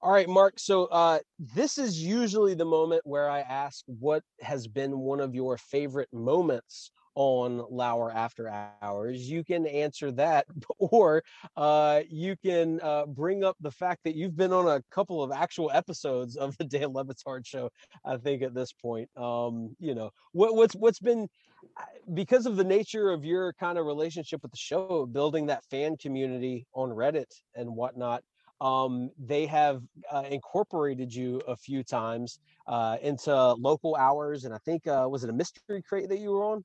All 0.00 0.12
right, 0.12 0.28
Mark. 0.28 0.58
So 0.58 0.86
uh 0.86 1.20
this 1.38 1.78
is 1.78 2.02
usually 2.02 2.54
the 2.54 2.64
moment 2.64 3.02
where 3.04 3.28
I 3.28 3.40
ask 3.40 3.84
what 3.86 4.22
has 4.40 4.66
been 4.68 5.00
one 5.00 5.20
of 5.20 5.34
your 5.34 5.56
favorite 5.58 6.08
moments 6.12 6.90
on 7.18 7.64
Lauer 7.68 8.12
After 8.12 8.48
Hours. 8.80 9.28
You 9.28 9.42
can 9.42 9.66
answer 9.66 10.12
that, 10.12 10.46
or 10.78 11.24
uh, 11.56 12.02
you 12.08 12.36
can 12.36 12.80
uh, 12.80 13.06
bring 13.06 13.42
up 13.42 13.56
the 13.60 13.72
fact 13.72 14.04
that 14.04 14.14
you've 14.14 14.36
been 14.36 14.52
on 14.52 14.68
a 14.68 14.80
couple 14.92 15.20
of 15.20 15.32
actual 15.32 15.68
episodes 15.74 16.36
of 16.36 16.56
the 16.58 16.64
Dan 16.64 16.92
Le 16.92 17.04
Batard 17.04 17.44
show. 17.44 17.70
I 18.04 18.18
think 18.18 18.42
at 18.42 18.54
this 18.54 18.72
point, 18.72 19.10
um, 19.16 19.74
you 19.80 19.96
know, 19.96 20.10
what, 20.30 20.54
what's 20.54 20.76
what's 20.76 21.00
been 21.00 21.28
uh, 21.76 21.82
because 22.14 22.46
of 22.46 22.54
the 22.54 22.62
nature 22.62 23.10
of 23.10 23.24
your 23.24 23.52
kind 23.54 23.78
of 23.78 23.86
relationship 23.86 24.40
with 24.42 24.52
the 24.52 24.56
show, 24.56 25.04
building 25.04 25.46
that 25.46 25.64
fan 25.64 25.96
community 25.96 26.68
on 26.72 26.90
Reddit 26.90 27.34
and 27.56 27.68
whatnot. 27.68 28.22
Um, 28.60 29.10
they 29.18 29.46
have 29.46 29.82
uh, 30.10 30.24
incorporated 30.30 31.12
you 31.12 31.40
a 31.48 31.56
few 31.56 31.82
times 31.82 32.38
uh, 32.68 32.96
into 33.02 33.34
local 33.54 33.96
hours, 33.96 34.44
and 34.44 34.54
I 34.54 34.58
think 34.58 34.86
uh, 34.86 35.08
was 35.10 35.24
it 35.24 35.30
a 35.30 35.32
mystery 35.32 35.82
crate 35.82 36.08
that 36.10 36.20
you 36.20 36.30
were 36.30 36.44
on? 36.44 36.64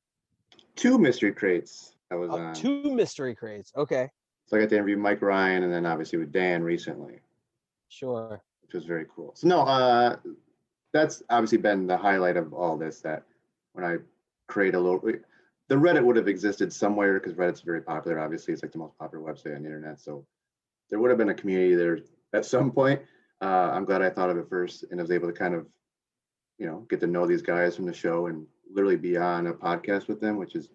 Two 0.76 0.98
mystery 0.98 1.32
crates. 1.34 1.96
I 2.12 2.16
was 2.16 2.30
Oh, 2.32 2.38
on. 2.40 2.54
two 2.54 2.94
mystery 2.94 3.36
crates. 3.36 3.72
Okay, 3.76 4.10
So 4.46 4.58
I 4.58 4.62
got 4.62 4.70
to 4.70 4.76
interview 4.76 4.98
Mike 4.98 5.22
Ryan, 5.22 5.64
and 5.64 5.72
then 5.74 5.86
obviously 5.86 6.20
with 6.20 6.32
Dan 6.32 6.64
recently. 6.64 7.22
sure. 7.90 8.42
which 8.64 8.74
was 8.74 8.86
very 8.86 9.06
cool. 9.16 9.34
So 9.36 9.48
no, 9.48 9.62
uh, 9.62 10.16
that's 10.94 11.22
obviously 11.30 11.58
been 11.60 11.86
the 11.88 11.98
highlight 11.98 12.38
of 12.38 12.54
all 12.54 12.78
this. 12.78 13.02
That 13.02 13.24
when 13.74 13.86
I 13.86 13.98
create 14.48 14.74
a 14.76 14.80
little, 14.80 15.00
the 15.00 15.76
Reddit 15.76 16.04
would 16.04 16.16
have 16.16 16.28
existed 16.28 16.72
somewhere 16.74 17.20
because 17.20 17.34
Reddit's 17.34 17.62
very 17.62 17.82
popular. 17.82 18.20
Obviously, 18.20 18.54
it's 18.54 18.64
like 18.64 18.72
the 18.72 18.78
most 18.80 18.98
popular 18.98 19.24
website 19.24 19.56
on 19.56 19.62
the 19.64 19.68
internet. 19.68 20.00
So 20.00 20.26
there 20.90 21.00
would 21.00 21.10
have 21.10 21.18
been 21.18 21.30
a 21.30 21.34
community 21.36 21.76
there 21.76 22.00
at 22.34 22.46
some 22.46 22.72
point. 22.72 23.02
Uh, 23.42 23.72
I'm 23.74 23.86
glad 23.86 24.02
I 24.02 24.10
thought 24.10 24.30
of 24.30 24.38
it 24.38 24.48
first 24.50 24.86
and 24.90 25.00
I 25.00 25.04
was 25.04 25.12
able 25.12 25.28
to 25.28 25.34
kind 25.34 25.54
of 25.56 25.68
you 26.60 26.68
know, 26.68 26.86
get 26.90 27.00
to 27.02 27.08
know 27.08 27.26
these 27.26 27.42
guys 27.42 27.76
from 27.76 27.86
the 27.86 27.94
show 27.94 28.28
and 28.28 28.46
literally 28.74 28.98
be 28.98 29.18
on 29.18 29.48
a 29.48 29.54
podcast 29.54 30.08
with 30.08 30.20
them, 30.20 30.38
which 30.38 30.56
is 30.56 30.70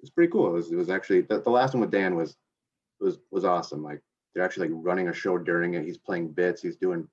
it's 0.00 0.10
pretty 0.10 0.30
cool. 0.30 0.48
It 0.48 0.52
was, 0.52 0.72
it 0.72 0.76
was 0.76 0.90
actually 0.90 1.22
the, 1.22 1.40
the 1.40 1.50
last 1.50 1.74
one 1.74 1.80
with 1.80 1.90
Dan 1.90 2.14
was 2.14 2.36
was 3.00 3.18
was 3.30 3.44
awesome. 3.44 3.82
Like 3.82 4.00
they're 4.34 4.44
actually 4.44 4.68
like 4.68 4.78
running 4.82 5.08
a 5.08 5.12
show 5.14 5.38
during 5.38 5.74
it. 5.74 5.84
He's 5.84 5.98
playing 5.98 6.32
bits. 6.32 6.62
He's 6.62 6.76
doing 6.76 7.06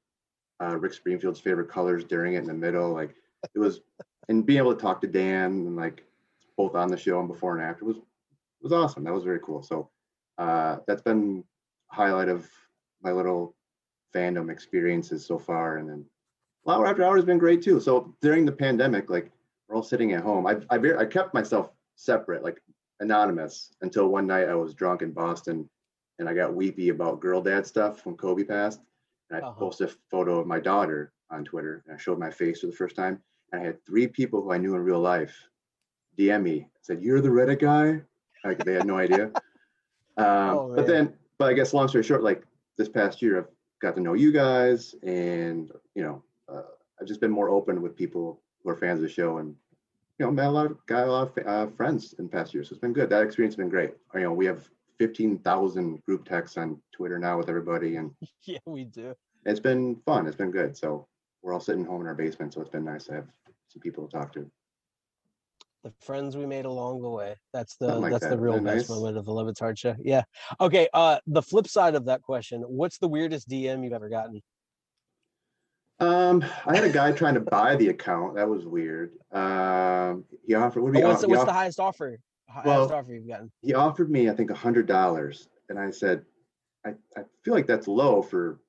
uh, 0.62 0.78
Rick 0.78 0.94
Springfield's 0.94 1.40
favorite 1.40 1.70
colors 1.70 2.04
during 2.04 2.36
it 2.36 2.40
in 2.40 2.46
the 2.46 2.54
middle. 2.54 2.94
Like 2.94 3.16
it 3.56 3.60
was, 3.60 3.82
and 4.30 4.46
being 4.46 4.60
able 4.60 4.76
to 4.76 4.82
talk 4.82 5.02
to 5.02 5.08
Dan 5.08 5.46
and 5.46 5.76
like 5.76 6.04
both 6.56 6.76
on 6.76 6.90
the 6.90 6.98
show 6.98 7.20
and 7.20 7.28
before 7.28 7.58
and 7.58 7.66
after 7.66 7.86
was 7.86 7.98
was 8.62 8.74
awesome. 8.74 9.04
That 9.04 9.14
was 9.14 9.24
very 9.24 9.40
cool. 9.44 9.62
So 9.64 9.90
uh, 10.38 10.78
that's 10.88 11.02
been 11.02 11.44
highlight 11.90 12.30
of 12.30 12.50
my 13.02 13.12
little 13.12 13.56
fandom 14.14 14.52
experiences 14.52 15.26
so 15.26 15.38
far. 15.38 15.78
And 15.78 15.90
then 15.90 16.06
Lauer 16.66 16.88
After 16.88 17.04
Hours 17.04 17.20
has 17.20 17.26
been 17.26 17.38
great 17.38 17.62
too. 17.62 17.80
So 17.80 18.16
during 18.22 18.46
the 18.46 18.52
pandemic, 18.52 19.10
like 19.10 19.32
we're 19.68 19.76
all 19.76 19.84
sitting 19.84 20.14
at 20.14 20.24
home. 20.24 20.48
I 20.48 20.58
I, 20.70 20.78
I 20.98 21.06
kept 21.06 21.34
myself 21.34 21.72
separate, 21.96 22.44
like 22.44 22.62
anonymous, 23.00 23.74
until 23.82 24.08
one 24.08 24.28
night 24.28 24.50
I 24.50 24.56
was 24.56 24.74
drunk 24.74 25.02
in 25.02 25.12
Boston, 25.12 25.70
and 26.20 26.30
I 26.30 26.34
got 26.34 26.54
weepy 26.54 26.90
about 26.90 27.20
girl 27.20 27.42
dad 27.42 27.66
stuff 27.66 28.06
when 28.06 28.16
Kobe 28.16 28.44
passed. 28.44 28.82
And 29.30 29.44
I 29.44 29.48
uh-huh. 29.48 29.60
posted 29.60 29.90
a 29.90 29.94
photo 30.10 30.40
of 30.40 30.48
my 30.48 30.60
daughter 30.60 31.12
on 31.30 31.44
Twitter, 31.44 31.84
and 31.86 31.96
I 31.96 31.98
showed 31.98 32.20
my 32.20 32.32
face 32.32 32.62
for 32.62 32.68
the 32.68 32.74
first 32.74 32.96
time. 32.96 33.22
And 33.52 33.62
I 33.62 33.66
had 33.66 33.86
three 33.86 34.08
people 34.08 34.42
who 34.42 34.52
I 34.52 34.58
knew 34.58 34.76
in 34.76 34.82
real 34.82 35.00
life 35.00 35.36
DM 36.18 36.44
me, 36.44 36.68
said, 36.82 37.02
"You're 37.02 37.22
the 37.22 37.30
Reddit 37.30 37.60
guy." 37.60 38.02
Like 38.44 38.64
they 38.64 38.74
had 38.74 38.88
no 38.88 38.98
idea. 38.98 39.32
Um, 40.20 40.26
oh, 40.26 40.74
but 40.76 40.88
then, 40.88 41.14
but 41.38 41.48
I 41.48 41.54
guess 41.54 41.76
long 41.76 41.88
story 41.88 42.04
short, 42.04 42.24
like 42.24 42.44
this 42.76 42.90
past 42.90 43.22
year, 43.22 43.38
I've 43.38 43.48
got 43.84 43.96
to 43.98 44.02
know 44.02 44.16
you 44.16 44.32
guys, 44.32 44.96
and 45.04 45.72
you 45.94 46.02
know, 46.02 46.24
uh, 46.52 46.64
I've 47.00 47.08
just 47.08 47.22
been 47.22 47.30
more 47.30 47.50
open 47.50 47.84
with 47.84 47.96
people 47.96 48.42
who 48.68 48.74
are 48.74 48.76
fans 48.76 49.00
of 49.00 49.04
the 49.04 49.10
show, 49.10 49.38
and 49.38 49.56
you 50.20 50.26
know, 50.26 50.32
met 50.32 50.48
a 50.48 50.52
lot 50.52 50.66
of 50.66 50.86
got 50.88 51.08
a 51.08 51.12
lot 51.12 51.38
of 51.38 51.48
uh, 51.48 51.68
friends 51.76 52.14
in 52.20 52.28
past 52.28 52.54
years. 52.54 52.70
So 52.70 52.74
it's 52.74 52.82
been 52.82 52.94
good. 52.94 53.10
That 53.10 53.24
experience 53.24 53.54
has 53.54 53.58
been 53.58 53.70
great. 53.70 53.92
You 54.14 54.22
know, 54.22 54.34
we 54.34 54.46
have 54.46 54.70
fifteen 55.00 55.38
thousand 55.40 56.04
group 56.06 56.28
texts 56.28 56.58
on 56.58 56.82
Twitter 56.94 57.18
now 57.18 57.38
with 57.38 57.50
everybody, 57.50 57.96
and 57.96 58.12
yeah, 58.44 58.60
we 58.66 58.84
do. 58.84 59.16
It's 59.46 59.62
been 59.62 59.96
fun. 60.06 60.28
It's 60.28 60.36
been 60.36 60.52
good. 60.52 60.76
So 60.76 61.08
we're 61.42 61.54
all 61.54 61.62
sitting 61.62 61.86
home 61.86 62.02
in 62.02 62.08
our 62.08 62.16
basement, 62.16 62.54
so 62.54 62.62
it's 62.62 62.70
been 62.70 62.84
nice 62.84 63.06
to 63.06 63.14
have 63.14 63.28
some 63.70 63.82
people 63.82 64.06
to 64.08 64.18
talk 64.18 64.34
to 64.34 64.50
the 65.84 65.94
friends 66.02 66.36
we 66.36 66.46
made 66.46 66.66
along 66.66 67.02
the 67.02 67.10
way. 67.10 67.36
That's 67.54 67.78
the 67.78 67.98
like 67.98 68.12
that's 68.12 68.24
that. 68.24 68.32
the 68.32 68.40
real 68.40 68.60
best 68.60 68.90
nice. 68.90 68.90
moment 68.90 69.18
of 69.18 69.26
the 69.26 69.32
Le 69.32 69.46
Batard 69.46 69.78
show. 69.78 69.96
Yeah. 70.02 70.24
Okay. 70.60 70.90
Uh, 70.94 71.20
the 71.28 71.42
flip 71.42 71.68
side 71.68 71.96
of 71.96 72.06
that 72.06 72.22
question: 72.22 72.62
What's 72.64 72.98
the 72.98 73.08
weirdest 73.08 73.48
DM 73.48 73.84
you've 73.84 73.94
ever 73.94 74.10
gotten? 74.10 74.42
Um, 76.00 76.46
I 76.66 76.76
had 76.76 76.84
a 76.84 76.90
guy 76.90 77.12
trying 77.12 77.34
to 77.34 77.40
buy 77.40 77.76
the 77.76 77.90
account. 77.90 78.36
That 78.36 78.48
was 78.48 78.66
weird. 78.66 79.14
Um, 79.32 80.26
he 80.46 80.54
offered. 80.54 80.82
What 80.84 80.96
oh, 80.96 81.08
what's, 81.08 81.22
the, 81.22 81.28
what's 81.28 81.46
the 81.46 81.54
highest 81.54 81.80
offer? 81.80 82.20
Highest 82.48 82.66
well, 82.66 82.94
offer 82.94 83.14
you've 83.14 83.28
gotten? 83.28 83.52
He 83.62 83.74
offered 83.74 84.10
me, 84.10 84.30
I 84.30 84.34
think, 84.34 84.52
a 84.52 84.56
hundred 84.56 84.86
dollars, 84.86 85.50
and 85.70 85.80
I 85.80 85.92
said, 85.92 86.24
I, 86.86 86.90
I 87.20 87.24
feel 87.44 87.54
like 87.54 87.68
that's 87.68 87.88
low 87.88 88.22
for, 88.22 88.60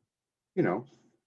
you 0.54 0.62
know, 0.62 0.84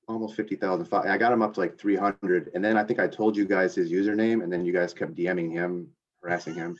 almost 0.07 0.35
50,000. 0.35 0.87
I 0.93 1.17
got 1.17 1.31
him 1.31 1.41
up 1.41 1.53
to 1.53 1.59
like 1.59 1.77
300. 1.77 2.51
And 2.53 2.63
then 2.63 2.77
I 2.77 2.83
think 2.83 2.99
I 2.99 3.07
told 3.07 3.37
you 3.37 3.45
guys 3.45 3.75
his 3.75 3.91
username 3.91 4.43
and 4.43 4.51
then 4.51 4.65
you 4.65 4.73
guys 4.73 4.93
kept 4.93 5.15
DMing 5.15 5.51
him, 5.51 5.87
harassing 6.21 6.55
him. 6.55 6.77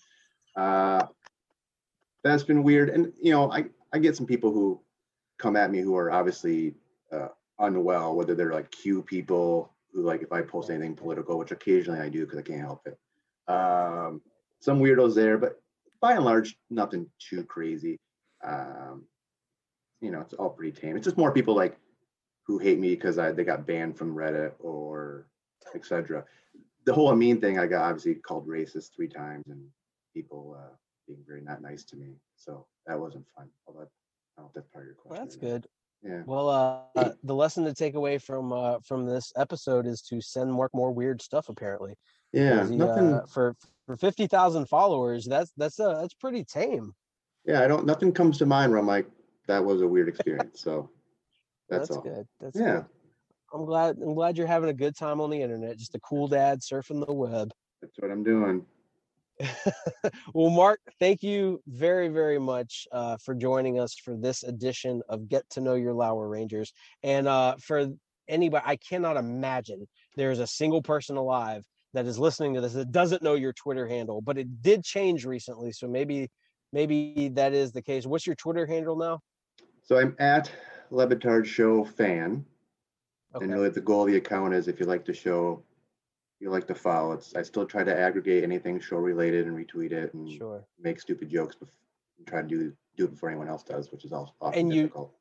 Uh, 0.55 1.05
that's 2.23 2.43
been 2.43 2.63
weird. 2.63 2.89
And, 2.89 3.13
you 3.21 3.31
know, 3.31 3.51
I, 3.51 3.65
I 3.93 3.99
get 3.99 4.15
some 4.15 4.25
people 4.25 4.51
who 4.51 4.81
come 5.37 5.55
at 5.55 5.71
me 5.71 5.79
who 5.79 5.95
are 5.95 6.11
obviously 6.11 6.75
uh, 7.11 7.29
unwell, 7.61 8.15
whether 8.15 8.35
they're 8.35 8.53
like 8.53 8.71
Q 8.71 9.01
people 9.03 9.71
who 9.93 10.01
like, 10.01 10.21
if 10.21 10.31
I 10.31 10.41
post 10.41 10.69
anything 10.69 10.95
political, 10.95 11.37
which 11.37 11.51
occasionally 11.51 11.99
I 11.99 12.09
do 12.09 12.25
because 12.25 12.39
I 12.39 12.43
can't 12.43 12.61
help 12.61 12.87
it. 12.87 12.97
Um, 13.51 14.21
some 14.59 14.79
weirdos 14.79 15.15
there, 15.15 15.37
but 15.37 15.61
by 16.01 16.13
and 16.13 16.25
large, 16.25 16.57
nothing 16.69 17.07
too 17.19 17.43
crazy. 17.43 17.99
Um, 18.43 19.05
you 20.01 20.11
know, 20.11 20.21
it's 20.21 20.33
all 20.33 20.49
pretty 20.49 20.79
tame. 20.79 20.95
It's 20.95 21.05
just 21.05 21.17
more 21.17 21.31
people 21.31 21.55
like, 21.55 21.77
who 22.47 22.57
hate 22.57 22.79
me 22.79 22.89
because 22.89 23.19
I 23.19 23.31
they 23.31 23.43
got 23.43 23.67
banned 23.67 23.97
from 23.97 24.15
Reddit 24.15 24.53
or 24.59 25.27
etc. 25.75 26.25
The 26.85 26.93
whole 26.93 27.09
Amin 27.09 27.39
thing, 27.39 27.59
I 27.59 27.67
got 27.67 27.83
obviously 27.83 28.15
called 28.15 28.47
racist 28.47 28.95
three 28.95 29.07
times 29.07 29.45
and 29.47 29.63
people 30.13 30.57
uh, 30.59 30.75
being 31.07 31.23
very 31.27 31.41
not 31.41 31.61
nice 31.61 31.83
to 31.85 31.95
me. 31.95 32.15
So 32.35 32.65
that 32.87 32.99
wasn't 32.99 33.25
fun. 33.35 33.47
Although 33.67 33.81
I 33.81 33.83
don't 34.37 34.45
know 34.45 34.47
if 34.47 34.53
that's 34.53 34.67
part 34.69 34.85
of 34.85 34.87
your 34.87 34.95
question. 34.95 35.17
Well, 35.17 35.25
that's 35.25 35.35
good. 35.35 35.67
Yeah. 36.03 36.23
Well, 36.25 36.49
uh, 36.49 37.11
the 37.23 37.35
lesson 37.35 37.63
to 37.65 37.73
take 37.73 37.95
away 37.95 38.17
from 38.17 38.51
uh, 38.51 38.79
from 38.79 39.05
this 39.05 39.31
episode 39.35 39.85
is 39.85 40.01
to 40.03 40.19
send 40.21 40.51
Mark 40.51 40.73
more 40.73 40.91
weird 40.91 41.21
stuff. 41.21 41.49
Apparently. 41.49 41.95
Yeah. 42.33 42.67
He, 42.67 42.75
nothing 42.75 43.13
uh, 43.13 43.25
for 43.27 43.55
for 43.85 43.95
fifty 43.95 44.27
thousand 44.27 44.67
followers. 44.67 45.25
That's 45.25 45.51
that's 45.57 45.79
uh 45.79 46.01
that's 46.01 46.13
pretty 46.13 46.43
tame. 46.43 46.93
Yeah, 47.45 47.61
I 47.61 47.67
don't. 47.67 47.85
Nothing 47.85 48.11
comes 48.11 48.37
to 48.39 48.45
mind 48.45 48.71
where 48.71 48.79
I'm 48.79 48.87
like, 48.87 49.07
that 49.47 49.63
was 49.63 49.81
a 49.81 49.87
weird 49.87 50.09
experience. 50.09 50.61
So 50.61 50.89
that's, 51.69 51.89
That's 51.89 52.01
good. 52.01 52.27
That's 52.39 52.59
yeah. 52.59 52.73
Good. 52.73 52.85
I'm 53.53 53.65
glad. 53.65 53.97
I'm 53.97 54.13
glad 54.13 54.37
you're 54.37 54.47
having 54.47 54.69
a 54.69 54.73
good 54.73 54.95
time 54.95 55.21
on 55.21 55.29
the 55.29 55.41
internet. 55.41 55.77
Just 55.77 55.95
a 55.95 55.99
cool 55.99 56.27
dad 56.27 56.61
surfing 56.61 57.05
the 57.05 57.13
web. 57.13 57.51
That's 57.81 57.97
what 57.99 58.11
I'm 58.11 58.23
doing. 58.23 58.65
Well, 60.33 60.49
Mark, 60.49 60.79
thank 60.99 61.23
you 61.23 61.61
very, 61.67 62.07
very 62.09 62.39
much 62.39 62.87
uh, 62.91 63.17
for 63.23 63.33
joining 63.35 63.79
us 63.79 63.95
for 63.95 64.15
this 64.15 64.43
edition 64.43 65.01
of 65.09 65.27
Get 65.27 65.49
to 65.51 65.61
Know 65.61 65.75
Your 65.75 65.93
Lauer 65.93 66.27
Rangers. 66.27 66.73
And 67.03 67.27
uh, 67.27 67.55
for 67.59 67.87
anybody, 68.27 68.63
I 68.65 68.75
cannot 68.77 69.17
imagine 69.17 69.87
there's 70.15 70.39
a 70.39 70.47
single 70.47 70.81
person 70.81 71.17
alive 71.17 71.63
that 71.93 72.05
is 72.05 72.17
listening 72.17 72.53
to 72.53 72.61
this 72.61 72.73
that 72.73 72.91
doesn't 72.91 73.21
know 73.21 73.35
your 73.35 73.53
Twitter 73.53 73.87
handle, 73.87 74.21
but 74.21 74.37
it 74.37 74.61
did 74.61 74.83
change 74.83 75.25
recently. 75.25 75.71
So 75.71 75.87
maybe, 75.87 76.29
maybe 76.71 77.29
that 77.33 77.53
is 77.53 77.71
the 77.71 77.81
case. 77.81 78.05
What's 78.05 78.25
your 78.25 78.35
Twitter 78.35 78.65
handle 78.65 78.95
now? 78.95 79.19
So 79.83 79.97
I'm 79.97 80.15
at 80.19 80.51
Le 80.89 81.07
Batard 81.07 81.45
show 81.45 81.83
fan. 81.83 82.45
Okay. 83.35 83.45
And 83.45 83.53
really 83.53 83.69
the 83.69 83.81
goal 83.81 84.03
of 84.03 84.11
the 84.11 84.17
account 84.17 84.53
is 84.53 84.67
if 84.67 84.79
you 84.79 84.85
like 84.85 85.05
the 85.05 85.13
show, 85.13 85.63
you 86.41 86.49
like 86.49 86.67
to 86.67 86.75
follow. 86.75 87.13
It's 87.13 87.35
I 87.35 87.43
still 87.43 87.65
try 87.65 87.83
to 87.83 87.97
aggregate 87.97 88.43
anything 88.43 88.79
show 88.79 88.97
related 88.97 89.45
and 89.45 89.55
retweet 89.55 89.91
it 89.91 90.13
and 90.13 90.29
sure. 90.29 90.65
make 90.81 90.99
stupid 90.99 91.29
jokes 91.29 91.55
and 91.61 92.27
try 92.27 92.41
to 92.41 92.47
do 92.47 92.73
do 92.97 93.05
it 93.05 93.11
before 93.11 93.29
anyone 93.29 93.47
else 93.47 93.63
does, 93.63 93.91
which 93.91 94.03
is 94.03 94.11
also 94.11 94.33
often 94.41 94.59
and 94.59 94.73
you, 94.73 94.81
difficult. 94.83 95.13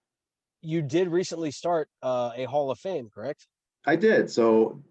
You 0.62 0.82
did 0.82 1.08
recently 1.08 1.50
start 1.50 1.88
uh, 2.02 2.32
a 2.34 2.44
Hall 2.44 2.70
of 2.70 2.78
Fame, 2.78 3.10
correct? 3.14 3.46
I 3.86 3.96
did. 3.96 4.30
So 4.30 4.82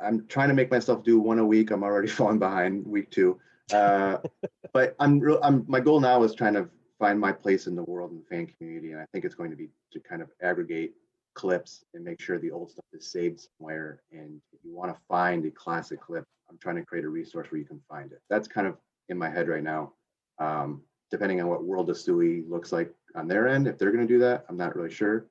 I'm 0.00 0.26
trying 0.28 0.48
to 0.48 0.54
make 0.54 0.70
myself 0.70 1.04
do 1.04 1.18
one 1.18 1.40
a 1.40 1.44
week. 1.44 1.70
I'm 1.70 1.82
already 1.82 2.08
falling 2.18 2.38
behind 2.38 2.86
week 2.86 3.10
two. 3.10 3.38
Uh, 3.72 4.18
but 4.72 4.94
I'm 5.00 5.18
real. 5.18 5.40
I'm 5.42 5.64
my 5.66 5.80
goal 5.80 5.98
now 5.98 6.22
is 6.22 6.34
trying 6.34 6.54
to 6.54 6.68
find 6.98 7.18
my 7.18 7.32
place 7.32 7.66
in 7.66 7.74
the 7.74 7.82
world 7.82 8.12
and 8.12 8.20
the 8.20 8.26
fan 8.26 8.46
community. 8.46 8.92
And 8.92 9.00
I 9.00 9.06
think 9.12 9.24
it's 9.24 9.34
going 9.34 9.50
to 9.50 9.56
be 9.56 9.68
to 9.92 9.98
kind 9.98 10.22
of 10.22 10.30
aggregate 10.40 10.94
clips 11.34 11.84
and 11.94 12.04
make 12.04 12.20
sure 12.20 12.38
the 12.38 12.50
old 12.50 12.70
stuff 12.70 12.84
is 12.92 13.10
saved 13.10 13.46
somewhere. 13.58 14.02
And 14.12 14.40
if 14.52 14.60
you 14.64 14.74
want 14.74 14.92
to 14.92 15.00
find 15.08 15.44
a 15.46 15.50
classic 15.50 16.00
clip, 16.00 16.24
I'm 16.48 16.58
trying 16.58 16.76
to 16.76 16.84
create 16.84 17.04
a 17.04 17.08
resource 17.08 17.50
where 17.50 17.58
you 17.58 17.64
can 17.64 17.80
find 17.88 18.12
it. 18.12 18.20
That's 18.28 18.48
kind 18.48 18.66
of 18.66 18.76
in 19.08 19.18
my 19.18 19.30
head 19.30 19.48
right 19.48 19.62
now. 19.62 19.92
Um, 20.38 20.82
depending 21.10 21.40
on 21.40 21.48
what 21.48 21.64
World 21.64 21.90
of 21.90 21.96
Stewie 21.96 22.48
looks 22.48 22.72
like 22.72 22.92
on 23.14 23.28
their 23.28 23.48
end, 23.48 23.66
if 23.66 23.78
they're 23.78 23.92
going 23.92 24.06
to 24.06 24.12
do 24.12 24.18
that, 24.20 24.44
I'm 24.48 24.56
not 24.56 24.74
really 24.74 24.92
sure. 24.92 25.26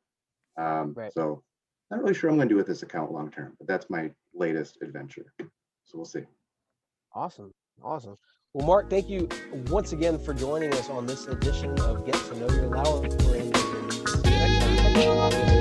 Um, 0.58 0.94
right. 0.96 1.12
So, 1.14 1.44
not 1.90 2.02
really 2.02 2.14
sure 2.14 2.30
I'm 2.30 2.38
going 2.38 2.48
to 2.48 2.54
do 2.54 2.58
with 2.58 2.68
this 2.68 2.84
account 2.84 3.12
long 3.12 3.30
term, 3.30 3.54
but 3.58 3.68
that's 3.68 3.90
my 3.90 4.12
latest 4.34 4.78
adventure. 4.82 5.34
So 5.40 5.98
we'll 5.98 6.06
see. 6.06 6.24
Awesome. 7.14 7.52
Awesome. 7.84 8.16
Well, 8.54 8.66
Mark, 8.66 8.90
thank 8.90 9.10
you 9.10 9.28
once 9.68 9.92
again 9.92 10.18
for 10.20 10.34
joining 10.34 10.74
us 10.74 10.90
on 10.90 11.06
this 11.06 11.28
edition 11.28 11.78
of 11.82 12.06
Get 12.06 12.16
to 12.16 12.38
Know 12.38 12.50
Your 12.50 12.68
Lauer 12.68 13.10
Thanks 13.10 15.06
for 15.06 15.61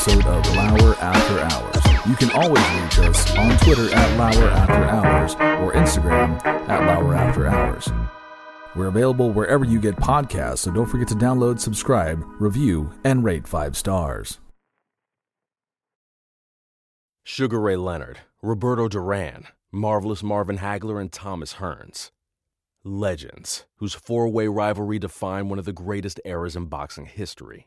episode 0.00 0.24
of 0.24 0.56
Lauer 0.56 0.94
After 1.00 1.40
Hours. 1.40 2.08
You 2.08 2.16
can 2.16 2.30
always 2.30 2.66
reach 2.80 2.98
us 3.00 3.36
on 3.36 3.58
Twitter 3.58 3.94
at 3.94 4.16
Lauer 4.16 4.48
After 4.48 4.72
Hours 4.72 5.34
or 5.34 5.74
Instagram 5.74 6.42
at 6.46 6.86
Lauer 6.86 7.14
After 7.14 7.46
Hours. 7.46 7.86
We're 8.74 8.86
available 8.86 9.30
wherever 9.30 9.62
you 9.62 9.78
get 9.78 9.96
podcasts, 9.96 10.60
so 10.60 10.70
don't 10.70 10.86
forget 10.86 11.08
to 11.08 11.14
download, 11.14 11.60
subscribe, 11.60 12.24
review, 12.38 12.94
and 13.04 13.24
rate 13.24 13.46
five 13.46 13.76
stars. 13.76 14.38
Sugar 17.22 17.60
Ray 17.60 17.76
Leonard, 17.76 18.20
Roberto 18.40 18.88
Duran, 18.88 19.48
Marvelous 19.70 20.22
Marvin 20.22 20.58
Hagler, 20.58 20.98
and 20.98 21.12
Thomas 21.12 21.54
Hearns. 21.54 22.10
Legends, 22.82 23.66
whose 23.76 23.92
four 23.92 24.30
way 24.30 24.48
rivalry 24.48 24.98
defined 24.98 25.50
one 25.50 25.58
of 25.58 25.66
the 25.66 25.74
greatest 25.74 26.20
eras 26.24 26.56
in 26.56 26.64
boxing 26.66 27.04
history. 27.04 27.66